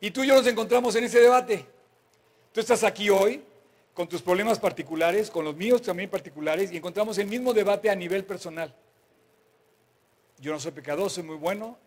Y 0.00 0.10
tú 0.10 0.24
y 0.24 0.26
yo 0.26 0.34
nos 0.34 0.46
encontramos 0.48 0.96
en 0.96 1.04
ese 1.04 1.20
debate. 1.20 1.64
Tú 2.52 2.58
estás 2.58 2.82
aquí 2.82 3.08
hoy 3.08 3.44
con 3.96 4.06
tus 4.06 4.20
problemas 4.20 4.58
particulares, 4.58 5.30
con 5.30 5.42
los 5.42 5.56
míos 5.56 5.80
también 5.80 6.10
particulares, 6.10 6.70
y 6.70 6.76
encontramos 6.76 7.16
el 7.16 7.28
mismo 7.28 7.54
debate 7.54 7.88
a 7.88 7.94
nivel 7.94 8.26
personal. 8.26 8.74
Yo 10.38 10.52
no 10.52 10.60
soy 10.60 10.72
pecador, 10.72 11.08
soy 11.08 11.22
muy 11.22 11.36
bueno, 11.36 11.78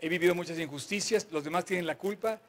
he 0.00 0.08
vivido 0.08 0.34
muchas 0.34 0.58
injusticias, 0.58 1.26
los 1.30 1.44
demás 1.44 1.66
tienen 1.66 1.86
la 1.86 1.98
culpa, 1.98 2.40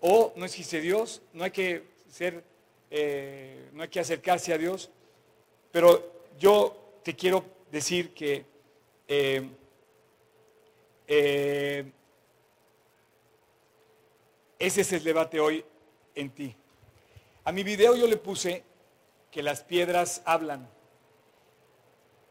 o 0.00 0.32
no 0.34 0.44
existe 0.44 0.80
Dios, 0.80 1.22
no 1.32 1.44
hay 1.44 1.52
que 1.52 1.84
ser, 2.10 2.42
eh, 2.90 3.68
no 3.74 3.84
hay 3.84 3.88
que 3.88 4.00
acercarse 4.00 4.52
a 4.52 4.58
Dios. 4.58 4.90
Pero 5.70 6.24
yo 6.36 6.98
te 7.04 7.14
quiero 7.14 7.44
decir 7.70 8.12
que 8.12 8.44
eh, 9.06 9.48
eh, 11.06 11.92
ese 14.58 14.80
es 14.80 14.92
el 14.94 15.04
debate 15.04 15.38
hoy 15.38 15.64
en 16.16 16.30
ti. 16.30 16.56
A 17.50 17.52
mi 17.52 17.64
video 17.64 17.96
yo 17.96 18.06
le 18.06 18.16
puse 18.16 18.62
que 19.28 19.42
las 19.42 19.64
piedras 19.64 20.22
hablan. 20.24 20.68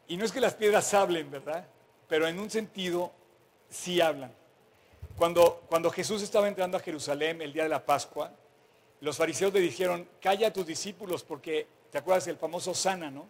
Y 0.07 0.15
no 0.15 0.23
es 0.23 0.31
que 0.31 0.39
las 0.39 0.53
piedras 0.53 0.93
hablen, 0.93 1.29
¿verdad? 1.29 1.67
Pero 2.07 2.25
en 2.25 2.39
un 2.39 2.49
sentido 2.49 3.11
sí 3.69 3.99
hablan. 3.99 4.31
Cuando, 5.17 5.65
cuando 5.67 5.91
Jesús 5.91 6.21
estaba 6.21 6.47
entrando 6.47 6.77
a 6.77 6.79
Jerusalén 6.79 7.41
el 7.41 7.51
día 7.51 7.63
de 7.63 7.69
la 7.69 7.85
Pascua, 7.85 8.31
los 9.01 9.17
fariseos 9.17 9.51
le 9.51 9.59
dijeron, 9.59 10.07
calla 10.21 10.47
a 10.47 10.53
tus 10.53 10.65
discípulos 10.65 11.21
porque, 11.21 11.67
¿te 11.91 11.97
acuerdas 11.97 12.23
del 12.23 12.37
famoso 12.37 12.73
sana, 12.73 13.11
no? 13.11 13.27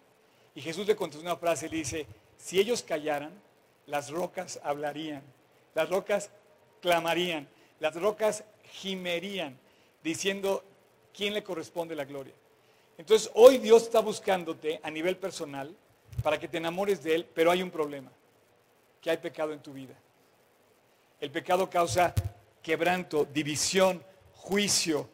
Y 0.54 0.62
Jesús 0.62 0.86
le 0.86 0.96
contestó 0.96 1.26
una 1.26 1.38
frase, 1.38 1.70
le 1.70 1.78
dice, 1.78 2.06
si 2.38 2.60
ellos 2.60 2.84
callaran, 2.84 3.34
las 3.88 4.12
rocas 4.12 4.60
hablarían, 4.62 5.24
las 5.74 5.90
rocas 5.90 6.30
clamarían, 6.84 7.50
las 7.80 7.96
rocas 7.96 8.44
gimerían, 8.74 9.58
diciendo, 10.04 10.64
¿quién 11.14 11.34
le 11.34 11.44
corresponde 11.44 11.96
la 11.96 12.06
gloria? 12.06 12.34
Entonces, 12.98 13.32
hoy 13.34 13.58
Dios 13.58 13.84
está 13.84 14.02
buscándote 14.02 14.80
a 14.84 14.92
nivel 14.92 15.18
personal 15.18 15.76
para 16.22 16.40
que 16.40 16.48
te 16.48 16.58
enamores 16.58 17.04
de 17.04 17.16
Él, 17.16 17.28
pero 17.34 17.52
hay 17.52 17.64
un 17.64 17.72
problema, 17.72 18.12
que 19.02 19.10
hay 19.10 19.18
pecado 19.18 19.54
en 19.54 19.62
tu 19.62 19.74
vida. 19.74 19.96
El 21.20 21.32
pecado 21.32 21.70
causa 21.70 22.14
quebranto, 22.62 23.26
división, 23.26 24.04
juicio, 24.36 25.10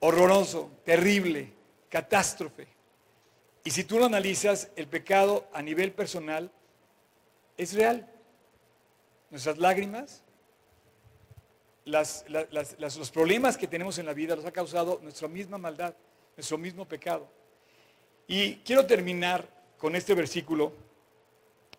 horroroso, 0.00 0.70
terrible, 0.84 1.52
catástrofe. 1.88 2.66
Y 3.64 3.70
si 3.70 3.84
tú 3.84 3.98
lo 3.98 4.06
analizas, 4.06 4.70
el 4.76 4.88
pecado 4.88 5.46
a 5.52 5.62
nivel 5.62 5.92
personal 5.92 6.50
es 7.56 7.74
real. 7.74 8.08
Nuestras 9.30 9.58
lágrimas, 9.58 10.22
las- 11.84 12.24
la- 12.28 12.46
las- 12.50 12.78
las- 12.78 12.96
los 12.96 13.10
problemas 13.10 13.56
que 13.56 13.66
tenemos 13.66 13.98
en 13.98 14.06
la 14.06 14.14
vida 14.14 14.36
los 14.36 14.44
ha 14.44 14.52
causado 14.52 15.00
nuestra 15.02 15.28
misma 15.28 15.58
maldad, 15.58 15.94
nuestro 16.36 16.58
mismo 16.58 16.86
pecado. 16.86 17.28
Y 18.26 18.56
quiero 18.58 18.86
terminar 18.86 19.48
con 19.78 19.96
este 19.96 20.14
versículo, 20.14 20.72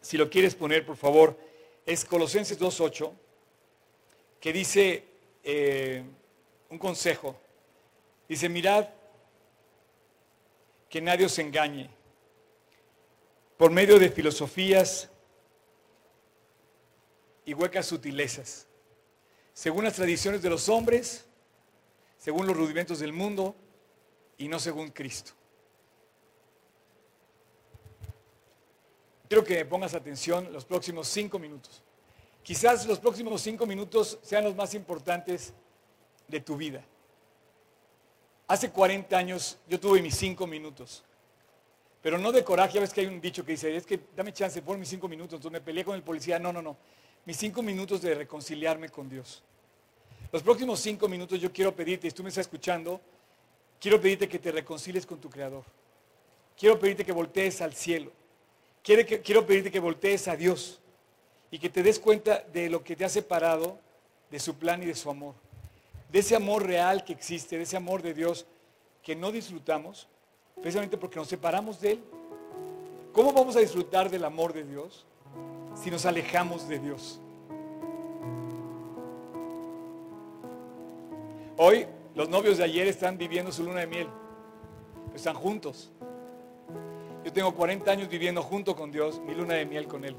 si 0.01 0.17
lo 0.17 0.29
quieres 0.29 0.55
poner, 0.55 0.85
por 0.85 0.97
favor, 0.97 1.37
es 1.85 2.03
Colosenses 2.05 2.59
2.8, 2.59 3.11
que 4.39 4.51
dice 4.53 5.05
eh, 5.45 6.03
un 6.69 6.77
consejo. 6.77 7.35
Dice, 8.27 8.47
mirad 8.49 8.87
que 10.89 11.01
nadie 11.01 11.25
os 11.25 11.37
engañe 11.39 11.89
por 13.57 13.71
medio 13.71 13.99
de 13.99 14.09
filosofías 14.09 15.09
y 17.45 17.53
huecas 17.53 17.85
sutilezas, 17.87 18.67
según 19.53 19.83
las 19.83 19.93
tradiciones 19.93 20.41
de 20.41 20.49
los 20.49 20.67
hombres, 20.69 21.25
según 22.17 22.47
los 22.47 22.57
rudimentos 22.57 22.99
del 22.99 23.13
mundo 23.13 23.55
y 24.37 24.47
no 24.47 24.59
según 24.59 24.89
Cristo. 24.89 25.33
Quiero 29.27 29.43
que 29.43 29.55
me 29.55 29.65
pongas 29.65 29.93
atención 29.93 30.51
los 30.51 30.65
próximos 30.65 31.07
cinco 31.07 31.39
minutos. 31.39 31.83
Quizás 32.43 32.85
los 32.85 32.99
próximos 32.99 33.41
cinco 33.41 33.65
minutos 33.65 34.19
sean 34.21 34.43
los 34.43 34.55
más 34.55 34.73
importantes 34.73 35.53
de 36.27 36.39
tu 36.41 36.57
vida. 36.57 36.83
Hace 38.47 38.69
40 38.69 39.17
años 39.17 39.57
yo 39.67 39.79
tuve 39.79 40.01
mis 40.01 40.15
cinco 40.15 40.45
minutos. 40.45 41.03
Pero 42.01 42.17
no 42.17 42.33
de 42.33 42.43
coraje, 42.43 42.73
ya 42.73 42.81
ves 42.81 42.91
que 42.91 43.01
hay 43.01 43.07
un 43.07 43.21
dicho 43.21 43.45
que 43.45 43.53
dice, 43.53 43.73
es 43.73 43.85
que 43.85 43.99
dame 44.13 44.33
chance, 44.33 44.61
por 44.61 44.77
mis 44.77 44.89
cinco 44.89 45.07
minutos. 45.07 45.35
Entonces 45.35 45.51
me 45.51 45.61
peleé 45.61 45.85
con 45.85 45.95
el 45.95 46.03
policía. 46.03 46.37
No, 46.37 46.51
no, 46.51 46.61
no. 46.61 46.77
Mis 47.25 47.37
cinco 47.37 47.61
minutos 47.61 48.01
de 48.01 48.15
reconciliarme 48.15 48.89
con 48.89 49.07
Dios. 49.07 49.41
Los 50.31 50.43
próximos 50.43 50.79
cinco 50.81 51.07
minutos 51.07 51.39
yo 51.39 51.53
quiero 51.53 51.73
pedirte, 51.73 52.07
y 52.07 52.11
tú 52.11 52.21
me 52.21 52.29
estás 52.29 52.47
escuchando, 52.47 52.99
quiero 53.79 54.01
pedirte 54.01 54.27
que 54.27 54.39
te 54.39 54.51
reconcilies 54.51 55.05
con 55.05 55.19
tu 55.19 55.29
Creador. 55.29 55.63
Quiero 56.57 56.77
pedirte 56.77 57.05
que 57.05 57.13
voltees 57.13 57.61
al 57.61 57.73
cielo. 57.73 58.11
Quiero, 58.83 59.07
quiero 59.23 59.45
pedirte 59.45 59.71
que 59.71 59.79
voltees 59.79 60.27
a 60.27 60.35
Dios 60.35 60.81
y 61.49 61.59
que 61.59 61.69
te 61.69 61.81
des 61.81 61.97
cuenta 61.97 62.43
de 62.51 62.69
lo 62.69 62.83
que 62.83 62.95
te 62.95 63.05
ha 63.05 63.09
separado 63.09 63.79
de 64.29 64.39
su 64.39 64.55
plan 64.55 64.83
y 64.83 64.85
de 64.85 64.95
su 64.95 65.09
amor. 65.09 65.35
De 66.11 66.19
ese 66.19 66.35
amor 66.35 66.65
real 66.65 67.05
que 67.05 67.13
existe, 67.13 67.55
de 67.55 67.63
ese 67.63 67.77
amor 67.77 68.01
de 68.01 68.13
Dios 68.13 68.45
que 69.01 69.15
no 69.15 69.31
disfrutamos, 69.31 70.07
precisamente 70.55 70.97
porque 70.97 71.19
nos 71.19 71.29
separamos 71.29 71.79
de 71.79 71.91
Él. 71.93 72.03
¿Cómo 73.13 73.31
vamos 73.31 73.55
a 73.55 73.59
disfrutar 73.59 74.09
del 74.09 74.25
amor 74.25 74.51
de 74.51 74.63
Dios 74.63 75.05
si 75.75 75.91
nos 75.91 76.05
alejamos 76.05 76.67
de 76.67 76.79
Dios? 76.79 77.19
Hoy 81.57 81.85
los 82.15 82.29
novios 82.29 82.57
de 82.57 82.63
ayer 82.63 82.87
están 82.87 83.17
viviendo 83.17 83.51
su 83.51 83.63
luna 83.63 83.81
de 83.81 83.87
miel. 83.87 84.07
Están 85.15 85.35
juntos. 85.35 85.91
Yo 87.23 87.31
tengo 87.31 87.53
40 87.53 87.89
años 87.91 88.09
viviendo 88.09 88.41
junto 88.41 88.75
con 88.75 88.91
Dios, 88.91 89.21
mi 89.21 89.33
luna 89.33 89.55
de 89.55 89.65
miel 89.65 89.87
con 89.87 90.03
Él. 90.03 90.15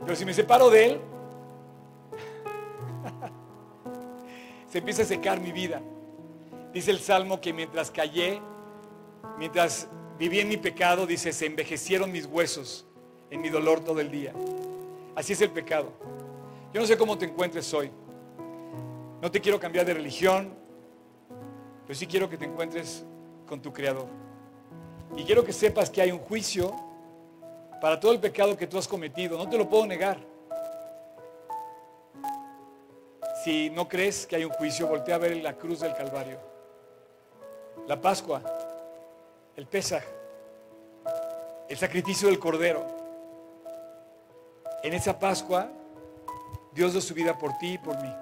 Pero 0.00 0.16
si 0.16 0.24
me 0.24 0.34
separo 0.34 0.68
de 0.68 0.84
Él, 0.86 1.00
se 4.70 4.78
empieza 4.78 5.02
a 5.02 5.06
secar 5.06 5.40
mi 5.40 5.52
vida. 5.52 5.80
Dice 6.72 6.90
el 6.90 6.98
Salmo 6.98 7.40
que 7.40 7.52
mientras 7.52 7.90
callé, 7.90 8.40
mientras 9.38 9.88
viví 10.18 10.40
en 10.40 10.48
mi 10.48 10.56
pecado, 10.56 11.06
dice, 11.06 11.32
se 11.32 11.46
envejecieron 11.46 12.10
mis 12.10 12.26
huesos 12.26 12.86
en 13.32 13.40
mi 13.40 13.48
dolor 13.48 13.80
todo 13.80 13.98
el 13.98 14.10
día. 14.10 14.34
Así 15.16 15.32
es 15.32 15.40
el 15.40 15.50
pecado. 15.50 15.90
Yo 16.72 16.80
no 16.80 16.86
sé 16.86 16.98
cómo 16.98 17.16
te 17.16 17.24
encuentres 17.24 17.72
hoy. 17.72 17.90
No 19.22 19.30
te 19.30 19.40
quiero 19.40 19.58
cambiar 19.58 19.86
de 19.86 19.94
religión, 19.94 20.54
pero 21.86 21.98
sí 21.98 22.06
quiero 22.06 22.28
que 22.28 22.36
te 22.36 22.44
encuentres 22.44 23.04
con 23.48 23.62
tu 23.62 23.72
Creador. 23.72 24.06
Y 25.16 25.24
quiero 25.24 25.42
que 25.44 25.52
sepas 25.52 25.88
que 25.88 26.02
hay 26.02 26.12
un 26.12 26.18
juicio 26.18 26.74
para 27.80 27.98
todo 27.98 28.12
el 28.12 28.20
pecado 28.20 28.54
que 28.54 28.66
tú 28.66 28.76
has 28.76 28.86
cometido. 28.86 29.38
No 29.38 29.48
te 29.48 29.56
lo 29.56 29.66
puedo 29.66 29.86
negar. 29.86 30.18
Si 33.44 33.70
no 33.70 33.88
crees 33.88 34.26
que 34.26 34.36
hay 34.36 34.44
un 34.44 34.52
juicio, 34.52 34.86
voltea 34.86 35.14
a 35.14 35.18
ver 35.18 35.36
la 35.38 35.56
cruz 35.56 35.80
del 35.80 35.94
Calvario. 35.94 36.38
La 37.86 37.98
Pascua, 37.98 38.42
el 39.56 39.66
Pesaj, 39.66 40.02
el 41.70 41.78
sacrificio 41.78 42.28
del 42.28 42.38
Cordero. 42.38 43.01
En 44.82 44.94
esa 44.94 45.18
Pascua, 45.18 45.70
Dios 46.74 46.92
dio 46.92 47.00
su 47.00 47.14
vida 47.14 47.38
por 47.38 47.56
ti 47.58 47.74
y 47.74 47.78
por 47.78 48.00
mí, 48.02 48.12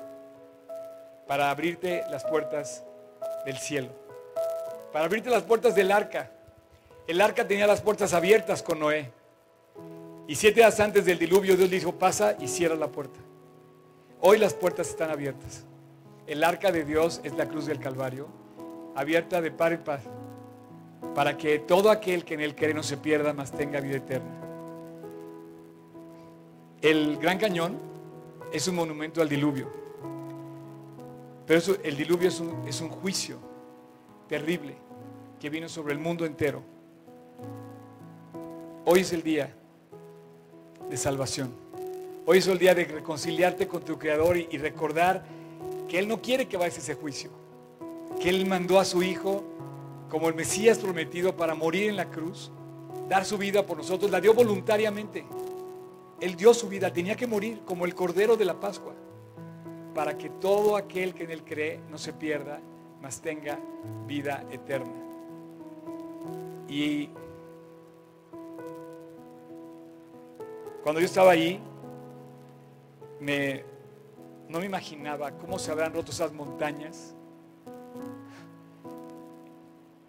para 1.27 1.51
abrirte 1.51 2.05
las 2.11 2.25
puertas 2.25 2.85
del 3.47 3.57
cielo, 3.57 3.89
para 4.93 5.07
abrirte 5.07 5.31
las 5.31 5.43
puertas 5.43 5.75
del 5.75 5.91
arca. 5.91 6.31
El 7.07 7.21
arca 7.21 7.47
tenía 7.47 7.67
las 7.67 7.81
puertas 7.81 8.13
abiertas 8.13 8.63
con 8.63 8.79
Noé. 8.79 9.11
Y 10.27 10.37
siete 10.37 10.61
días 10.61 10.79
antes 10.81 11.07
del 11.07 11.19
diluvio, 11.19 11.57
Dios 11.57 11.71
le 11.71 11.77
dijo, 11.77 11.93
pasa 11.93 12.37
y 12.39 12.47
cierra 12.47 12.75
la 12.75 12.89
puerta. 12.89 13.19
Hoy 14.21 14.39
las 14.39 14.53
puertas 14.53 14.91
están 14.91 15.11
abiertas. 15.11 15.65
El 16.27 16.45
arca 16.45 16.71
de 16.71 16.85
Dios 16.85 17.21
es 17.25 17.33
la 17.35 17.47
cruz 17.47 17.67
del 17.67 17.81
Calvario, 17.81 18.29
abierta 18.95 19.41
de 19.41 19.51
par 19.51 19.73
en 19.73 19.83
par, 19.83 20.01
para 21.15 21.37
que 21.37 21.59
todo 21.59 21.91
aquel 21.91 22.25
que 22.25 22.35
en 22.35 22.41
él 22.41 22.55
cree 22.55 22.75
no 22.75 22.83
se 22.83 22.99
pierda, 22.99 23.33
mas 23.33 23.51
tenga 23.51 23.81
vida 23.81 23.97
eterna. 23.97 24.50
El 26.83 27.19
Gran 27.19 27.39
Cañón 27.39 27.79
es 28.53 28.67
un 28.69 28.77
monumento 28.77 29.21
al 29.21 29.29
diluvio, 29.29 29.69
pero 31.47 31.59
eso- 31.59 31.77
el 31.83 31.97
diluvio 31.97 32.29
es 32.29 32.41
un, 32.81 32.89
juicio 32.89 33.39
terrible 34.29 34.75
que 35.39 35.51
vino 35.51 35.69
sobre 35.69 35.93
el 35.93 35.99
mundo 35.99 36.25
entero. 36.25 36.63
Hoy 38.85 39.01
es 39.01 39.13
el 39.13 39.23
día 39.23 39.55
de 40.89 40.97
salvación. 40.97 41.53
Hoy 42.27 42.39
es 42.39 42.47
el 42.47 42.59
día 42.59 42.75
de 42.75 42.85
reconciliarte 42.85 43.67
con 43.67 43.83
tu 43.83 43.99
Creador 43.99 44.37
y, 44.37 44.49
y 44.51 44.59
recordar 44.59 45.25
que 45.89 45.99
Él 45.99 46.09
no 46.09 46.21
quiere 46.23 46.47
que 46.49 46.57
vayas 46.57 46.77
a 46.77 46.81
ese 46.81 46.95
juicio. 46.95 47.31
Que 48.21 48.31
Él 48.31 48.47
mandó 48.47 48.79
a 48.79 48.85
su 48.85 49.03
Hijo 49.03 49.45
como 50.09 50.29
el 50.29 50.35
Mesías 50.35 50.79
prometido 50.79 51.37
para 51.37 51.55
morir 51.55 51.91
en 51.91 51.97
la 51.97 52.11
cruz, 52.11 52.51
dar 53.09 53.25
su 53.25 53.37
vida 53.39 53.67
por 53.67 53.77
nosotros. 53.77 54.11
La 54.11 54.21
dio 54.21 54.33
voluntariamente. 54.35 55.25
Él 56.21 56.37
dio 56.37 56.53
su 56.53 56.69
vida, 56.69 56.93
tenía 56.93 57.17
que 57.17 57.27
morir 57.27 57.63
como 57.65 57.85
el 57.87 57.95
Cordero 57.95 58.37
de 58.37 58.45
la 58.45 58.61
Pascua, 58.61 58.95
para 59.95 60.17
que 60.17 60.29
todo 60.29 60.77
aquel 60.77 61.15
que 61.15 61.25
en 61.25 61.31
Él 61.31 61.45
cree 61.45 61.81
no 61.91 61.99
se 61.99 62.13
pierda, 62.13 62.61
mas 63.01 63.21
tenga 63.21 63.59
vida 64.07 64.45
eterna. 64.51 64.93
Y 66.69 67.09
cuando 70.83 71.01
yo 71.01 71.07
estaba 71.07 71.33
ahí, 71.33 71.61
me, 73.19 73.65
no 74.49 74.61
me 74.61 74.67
imaginaba 74.67 75.33
cómo 75.33 75.59
se 75.59 75.71
habrán 75.71 75.93
roto 75.93 76.11
esas 76.11 76.33
montañas. 76.33 77.15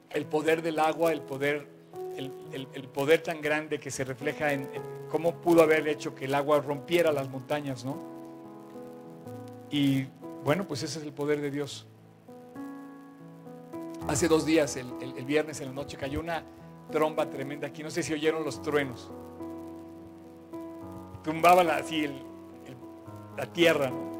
El 0.10 0.26
poder 0.26 0.62
del 0.62 0.80
agua, 0.80 1.12
el 1.12 1.22
poder, 1.22 1.68
el, 2.18 2.68
el- 2.74 2.88
poder 2.90 3.22
tan 3.24 3.42
grande 3.42 3.80
que 3.80 3.90
se 3.92 4.04
refleja 4.04 4.54
en, 4.54 4.70
cómo 5.10 5.36
pudo 5.36 5.62
haber 5.64 5.88
hecho 5.88 6.14
que 6.16 6.26
el 6.26 6.36
agua 6.36 6.60
rompiera 6.60 7.12
las 7.12 7.30
montañas, 7.30 7.84
¿no? 7.86 7.98
Y 9.70 10.06
bueno, 10.44 10.68
pues 10.68 10.84
ese 10.84 11.00
es 11.00 11.06
el 11.06 11.14
poder 11.14 11.40
de 11.42 11.52
Dios. 11.52 11.88
Hace 14.08 14.28
dos 14.28 14.46
días, 14.46 14.76
el, 14.76 14.88
el- 15.02 15.26
viernes 15.26 15.62
en 15.62 15.68
la 15.68 15.74
noche, 15.74 15.96
cayó 15.98 16.20
una 16.20 16.44
tromba 16.92 17.30
tremenda 17.30 17.68
aquí. 17.68 17.84
No 17.84 17.92
sé 17.92 18.04
si 18.04 18.14
oyeron 18.14 18.44
los 18.44 18.62
truenos. 18.62 19.10
Tumbaba 21.24 21.64
la- 21.64 21.78
así 21.78 22.08
la 23.38 23.46
tierra. 23.54 23.90
¿no? 23.90 24.12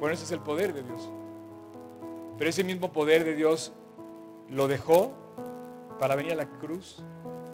Bueno, 0.00 0.14
ese 0.14 0.24
es 0.24 0.32
el 0.32 0.40
poder 0.40 0.72
de 0.72 0.82
Dios. 0.82 1.08
Pero 2.38 2.50
ese 2.50 2.64
mismo 2.64 2.90
poder 2.92 3.22
de 3.24 3.34
Dios 3.34 3.72
lo 4.48 4.66
dejó 4.66 5.12
para 6.00 6.16
venir 6.16 6.32
a 6.32 6.36
la 6.36 6.46
cruz, 6.46 6.96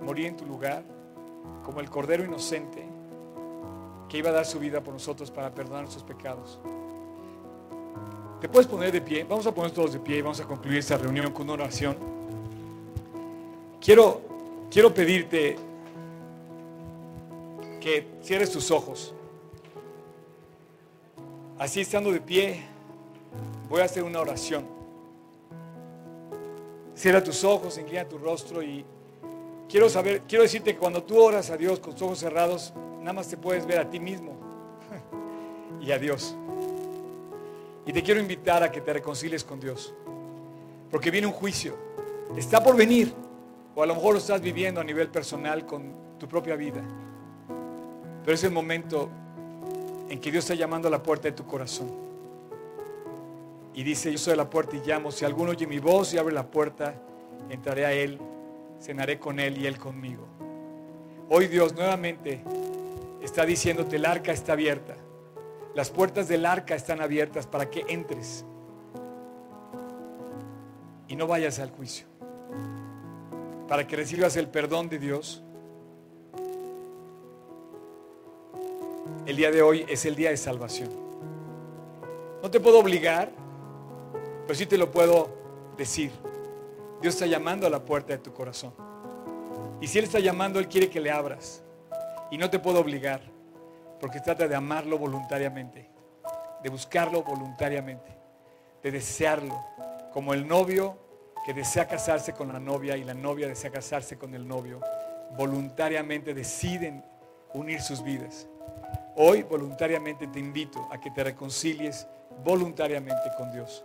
morir 0.00 0.26
en 0.26 0.36
tu 0.36 0.46
lugar, 0.46 0.84
como 1.64 1.80
el 1.80 1.90
Cordero 1.90 2.24
inocente 2.24 2.86
que 4.08 4.18
iba 4.18 4.30
a 4.30 4.32
dar 4.32 4.46
su 4.46 4.60
vida 4.60 4.80
por 4.80 4.94
nosotros 4.94 5.32
para 5.32 5.52
perdonar 5.52 5.82
nuestros 5.82 6.04
pecados. 6.04 6.60
Te 8.40 8.48
puedes 8.48 8.68
poner 8.68 8.92
de 8.92 9.00
pie, 9.00 9.24
vamos 9.24 9.48
a 9.48 9.52
poner 9.52 9.72
todos 9.72 9.94
de 9.94 9.98
pie 9.98 10.18
y 10.18 10.22
vamos 10.22 10.38
a 10.38 10.44
concluir 10.44 10.78
esta 10.78 10.96
reunión 10.96 11.32
con 11.32 11.42
una 11.42 11.54
oración. 11.54 11.96
Quiero, 13.80 14.20
quiero 14.70 14.94
pedirte 14.94 15.56
que 17.80 18.06
cierres 18.22 18.52
tus 18.52 18.70
ojos. 18.70 19.12
Así 21.58 21.80
estando 21.80 22.12
de 22.12 22.20
pie, 22.20 22.62
voy 23.68 23.80
a 23.80 23.86
hacer 23.86 24.04
una 24.04 24.20
oración. 24.20 24.75
Cierra 26.96 27.22
tus 27.22 27.44
ojos, 27.44 27.76
inclina 27.76 28.08
tu 28.08 28.16
rostro 28.16 28.62
y 28.62 28.82
quiero 29.68 29.90
saber, 29.90 30.22
quiero 30.26 30.42
decirte 30.42 30.72
que 30.72 30.78
cuando 30.78 31.02
tú 31.02 31.20
oras 31.20 31.50
a 31.50 31.56
Dios 31.58 31.78
con 31.78 31.92
tus 31.92 32.02
ojos 32.02 32.18
cerrados, 32.18 32.72
nada 33.00 33.12
más 33.12 33.28
te 33.28 33.36
puedes 33.36 33.66
ver 33.66 33.78
a 33.78 33.90
ti 33.90 34.00
mismo 34.00 34.34
y 35.80 35.92
a 35.92 35.98
Dios. 35.98 36.34
Y 37.84 37.92
te 37.92 38.02
quiero 38.02 38.18
invitar 38.18 38.62
a 38.62 38.72
que 38.72 38.80
te 38.80 38.94
reconcilies 38.94 39.44
con 39.44 39.60
Dios. 39.60 39.94
Porque 40.90 41.10
viene 41.10 41.26
un 41.26 41.34
juicio. 41.34 41.76
Está 42.34 42.64
por 42.64 42.74
venir. 42.74 43.12
O 43.74 43.82
a 43.82 43.86
lo 43.86 43.94
mejor 43.94 44.14
lo 44.14 44.18
estás 44.18 44.40
viviendo 44.40 44.80
a 44.80 44.84
nivel 44.84 45.08
personal 45.08 45.66
con 45.66 45.92
tu 46.18 46.26
propia 46.26 46.56
vida. 46.56 46.82
Pero 48.24 48.34
es 48.34 48.42
el 48.42 48.50
momento 48.50 49.10
en 50.08 50.18
que 50.18 50.32
Dios 50.32 50.44
está 50.44 50.54
llamando 50.54 50.88
a 50.88 50.90
la 50.90 51.02
puerta 51.02 51.28
de 51.28 51.32
tu 51.32 51.46
corazón. 51.46 52.05
Y 53.76 53.84
dice, 53.84 54.10
yo 54.10 54.16
soy 54.16 54.34
la 54.36 54.48
puerta 54.48 54.74
y 54.74 54.80
llamo. 54.80 55.12
Si 55.12 55.26
alguno 55.26 55.50
oye 55.50 55.66
mi 55.66 55.78
voz 55.78 56.14
y 56.14 56.18
abre 56.18 56.34
la 56.34 56.50
puerta, 56.50 56.94
entraré 57.50 57.84
a 57.84 57.92
Él, 57.92 58.18
cenaré 58.80 59.18
con 59.18 59.38
Él 59.38 59.58
y 59.58 59.66
Él 59.66 59.78
conmigo. 59.78 60.26
Hoy 61.28 61.46
Dios 61.46 61.74
nuevamente 61.74 62.42
está 63.22 63.44
diciéndote, 63.44 63.96
el 63.96 64.06
arca 64.06 64.32
está 64.32 64.54
abierta. 64.54 64.96
Las 65.74 65.90
puertas 65.90 66.26
del 66.26 66.46
arca 66.46 66.74
están 66.74 67.02
abiertas 67.02 67.46
para 67.46 67.68
que 67.68 67.84
entres 67.86 68.46
y 71.06 71.14
no 71.14 71.26
vayas 71.26 71.58
al 71.58 71.70
juicio. 71.70 72.06
Para 73.68 73.86
que 73.86 73.94
recibas 73.94 74.36
el 74.36 74.48
perdón 74.48 74.88
de 74.88 74.98
Dios. 74.98 75.42
El 79.26 79.36
día 79.36 79.50
de 79.50 79.60
hoy 79.60 79.84
es 79.86 80.06
el 80.06 80.16
día 80.16 80.30
de 80.30 80.38
salvación. 80.38 80.88
No 82.42 82.50
te 82.50 82.58
puedo 82.58 82.78
obligar, 82.78 83.30
pero 84.46 84.54
sí 84.54 84.66
te 84.66 84.78
lo 84.78 84.90
puedo 84.90 85.28
decir. 85.76 86.12
Dios 87.02 87.14
está 87.14 87.26
llamando 87.26 87.66
a 87.66 87.70
la 87.70 87.84
puerta 87.84 88.12
de 88.12 88.18
tu 88.18 88.32
corazón. 88.32 88.72
Y 89.80 89.86
si 89.88 89.98
Él 89.98 90.04
está 90.04 90.20
llamando, 90.20 90.58
Él 90.58 90.68
quiere 90.68 90.88
que 90.88 91.00
le 91.00 91.10
abras. 91.10 91.62
Y 92.30 92.38
no 92.38 92.48
te 92.48 92.58
puedo 92.58 92.80
obligar, 92.80 93.20
porque 94.00 94.20
trata 94.20 94.48
de 94.48 94.54
amarlo 94.54 94.98
voluntariamente, 94.98 95.90
de 96.62 96.68
buscarlo 96.70 97.22
voluntariamente, 97.22 98.16
de 98.82 98.90
desearlo, 98.90 99.58
como 100.12 100.32
el 100.32 100.46
novio 100.46 100.98
que 101.44 101.52
desea 101.52 101.86
casarse 101.86 102.32
con 102.32 102.52
la 102.52 102.58
novia 102.58 102.96
y 102.96 103.04
la 103.04 103.14
novia 103.14 103.46
desea 103.46 103.70
casarse 103.70 104.18
con 104.18 104.34
el 104.34 104.48
novio, 104.48 104.80
voluntariamente 105.36 106.34
deciden 106.34 107.04
unir 107.54 107.80
sus 107.80 108.02
vidas. 108.02 108.48
Hoy 109.16 109.42
voluntariamente 109.42 110.26
te 110.26 110.38
invito 110.38 110.88
a 110.90 111.00
que 111.00 111.10
te 111.10 111.22
reconcilies 111.22 112.06
voluntariamente 112.44 113.30
con 113.36 113.52
Dios. 113.52 113.84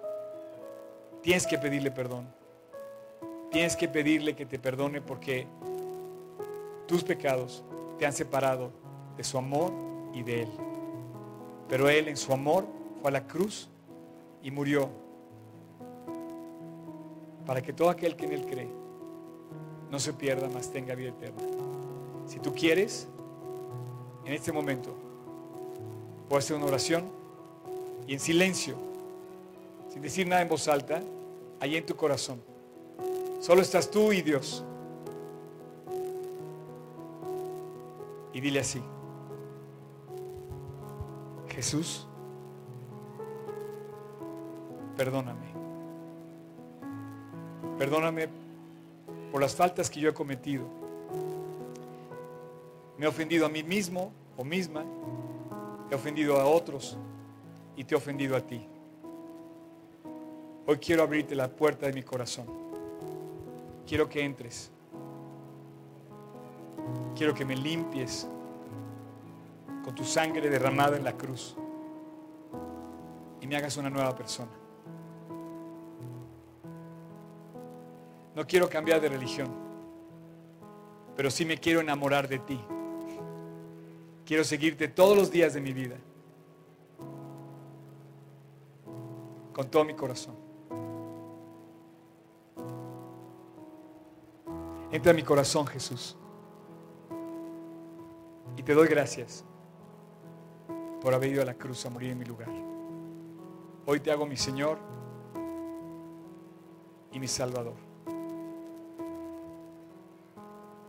Tienes 1.22 1.46
que 1.46 1.58
pedirle 1.58 1.92
perdón. 1.92 2.28
Tienes 3.52 3.76
que 3.76 3.88
pedirle 3.88 4.36
que 4.36 4.46
te 4.46 4.58
perdone 4.58 5.02
porque 5.02 5.46
tus 6.88 7.04
pecados 7.04 7.64
te 8.00 8.06
han 8.06 8.14
separado 8.14 8.72
de 9.18 9.24
su 9.24 9.38
amor 9.38 9.72
y 10.14 10.24
de 10.24 10.44
Él. 10.44 10.50
Pero 11.70 11.90
Él 11.90 12.08
en 12.08 12.18
su 12.18 12.34
amor 12.34 12.66
fue 13.02 13.10
a 13.10 13.12
la 13.12 13.28
cruz 13.28 13.70
y 14.42 14.52
murió 14.52 14.90
para 17.46 17.62
que 17.62 17.74
todo 17.74 17.90
aquel 17.90 18.16
que 18.16 18.26
en 18.26 18.32
Él 18.32 18.46
cree 18.46 18.70
no 19.92 20.00
se 20.00 20.14
pierda, 20.14 20.50
mas 20.54 20.72
tenga 20.72 20.96
vida 20.96 21.10
eterna. 21.10 21.42
Si 22.26 22.40
tú 22.40 22.54
quieres, 22.54 23.08
en 24.26 24.34
este 24.34 24.52
momento, 24.52 24.96
puedo 26.30 26.40
hacer 26.40 26.56
una 26.56 26.66
oración 26.66 27.04
y 28.08 28.14
en 28.14 28.20
silencio, 28.20 28.76
sin 29.92 30.02
decir 30.02 30.26
nada 30.28 30.42
en 30.42 30.48
voz 30.48 30.68
alta, 30.68 31.02
ahí 31.60 31.76
en 31.76 31.86
tu 31.86 31.96
corazón. 31.96 32.42
Solo 33.42 33.62
estás 33.62 33.92
tú 33.92 34.14
y 34.14 34.22
Dios. 34.22 34.64
Y 38.34 38.40
dile 38.40 38.62
así, 38.62 38.82
Jesús, 41.50 42.08
perdóname. 44.96 45.52
Perdóname 47.78 48.30
por 49.32 49.42
las 49.42 49.56
faltas 49.56 49.90
que 49.90 50.00
yo 50.00 50.10
he 50.10 50.14
cometido. 50.14 50.64
Me 52.98 53.06
he 53.06 53.10
ofendido 53.10 53.46
a 53.46 53.50
mí 53.50 53.64
mismo 53.64 54.14
o 54.38 54.46
misma, 54.46 54.86
he 55.90 55.96
ofendido 55.96 56.40
a 56.40 56.46
otros 56.46 56.98
y 57.76 57.84
te 57.84 57.96
he 57.96 57.98
ofendido 57.98 58.38
a 58.38 58.42
ti. 58.42 58.71
Hoy 60.72 60.78
quiero 60.78 61.04
abrirte 61.04 61.36
la 61.36 61.50
puerta 61.50 61.86
de 61.86 61.92
mi 61.92 62.02
corazón. 62.02 62.46
Quiero 63.86 64.08
que 64.08 64.24
entres. 64.24 64.72
Quiero 67.14 67.34
que 67.34 67.44
me 67.44 67.58
limpies 67.58 68.26
con 69.84 69.94
tu 69.94 70.06
sangre 70.06 70.50
derramada 70.50 70.96
en 70.96 71.04
la 71.04 71.12
cruz 71.12 71.58
y 73.42 73.48
me 73.48 73.58
hagas 73.58 73.76
una 73.76 73.90
nueva 73.90 74.16
persona. 74.16 74.52
No 78.34 78.48
quiero 78.48 78.70
cambiar 78.70 79.02
de 79.02 79.10
religión, 79.10 79.50
pero 81.18 81.30
sí 81.30 81.44
me 81.44 81.58
quiero 81.58 81.82
enamorar 81.82 82.30
de 82.30 82.40
ti. 82.40 82.62
Quiero 84.26 84.46
seguirte 84.46 84.88
todos 84.88 85.18
los 85.18 85.30
días 85.30 85.54
de 85.54 85.60
mi 85.60 85.74
vida, 85.74 85.98
con 89.52 89.70
todo 89.70 89.84
mi 89.84 89.96
corazón. 89.96 90.41
Entra 94.92 95.12
en 95.12 95.16
mi 95.16 95.24
corazón, 95.24 95.66
Jesús. 95.68 96.18
Y 98.58 98.64
te 98.64 98.74
doy 98.74 98.88
gracias 98.88 99.46
por 101.02 101.14
haber 101.14 101.32
ido 101.32 101.42
a 101.42 101.46
la 101.46 101.54
cruz 101.54 101.86
a 101.86 101.90
morir 101.90 102.12
en 102.12 102.20
mi 102.20 102.26
lugar. 102.26 102.50
Hoy 103.86 104.00
te 104.00 104.12
hago 104.12 104.26
mi 104.26 104.38
Señor 104.38 104.78
y 107.12 107.20
mi 107.20 107.28
Salvador. 107.28 107.76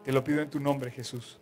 Te 0.04 0.12
lo 0.12 0.24
pido 0.24 0.42
en 0.42 0.50
tu 0.50 0.58
nombre, 0.58 0.90
Jesús. 0.90 1.40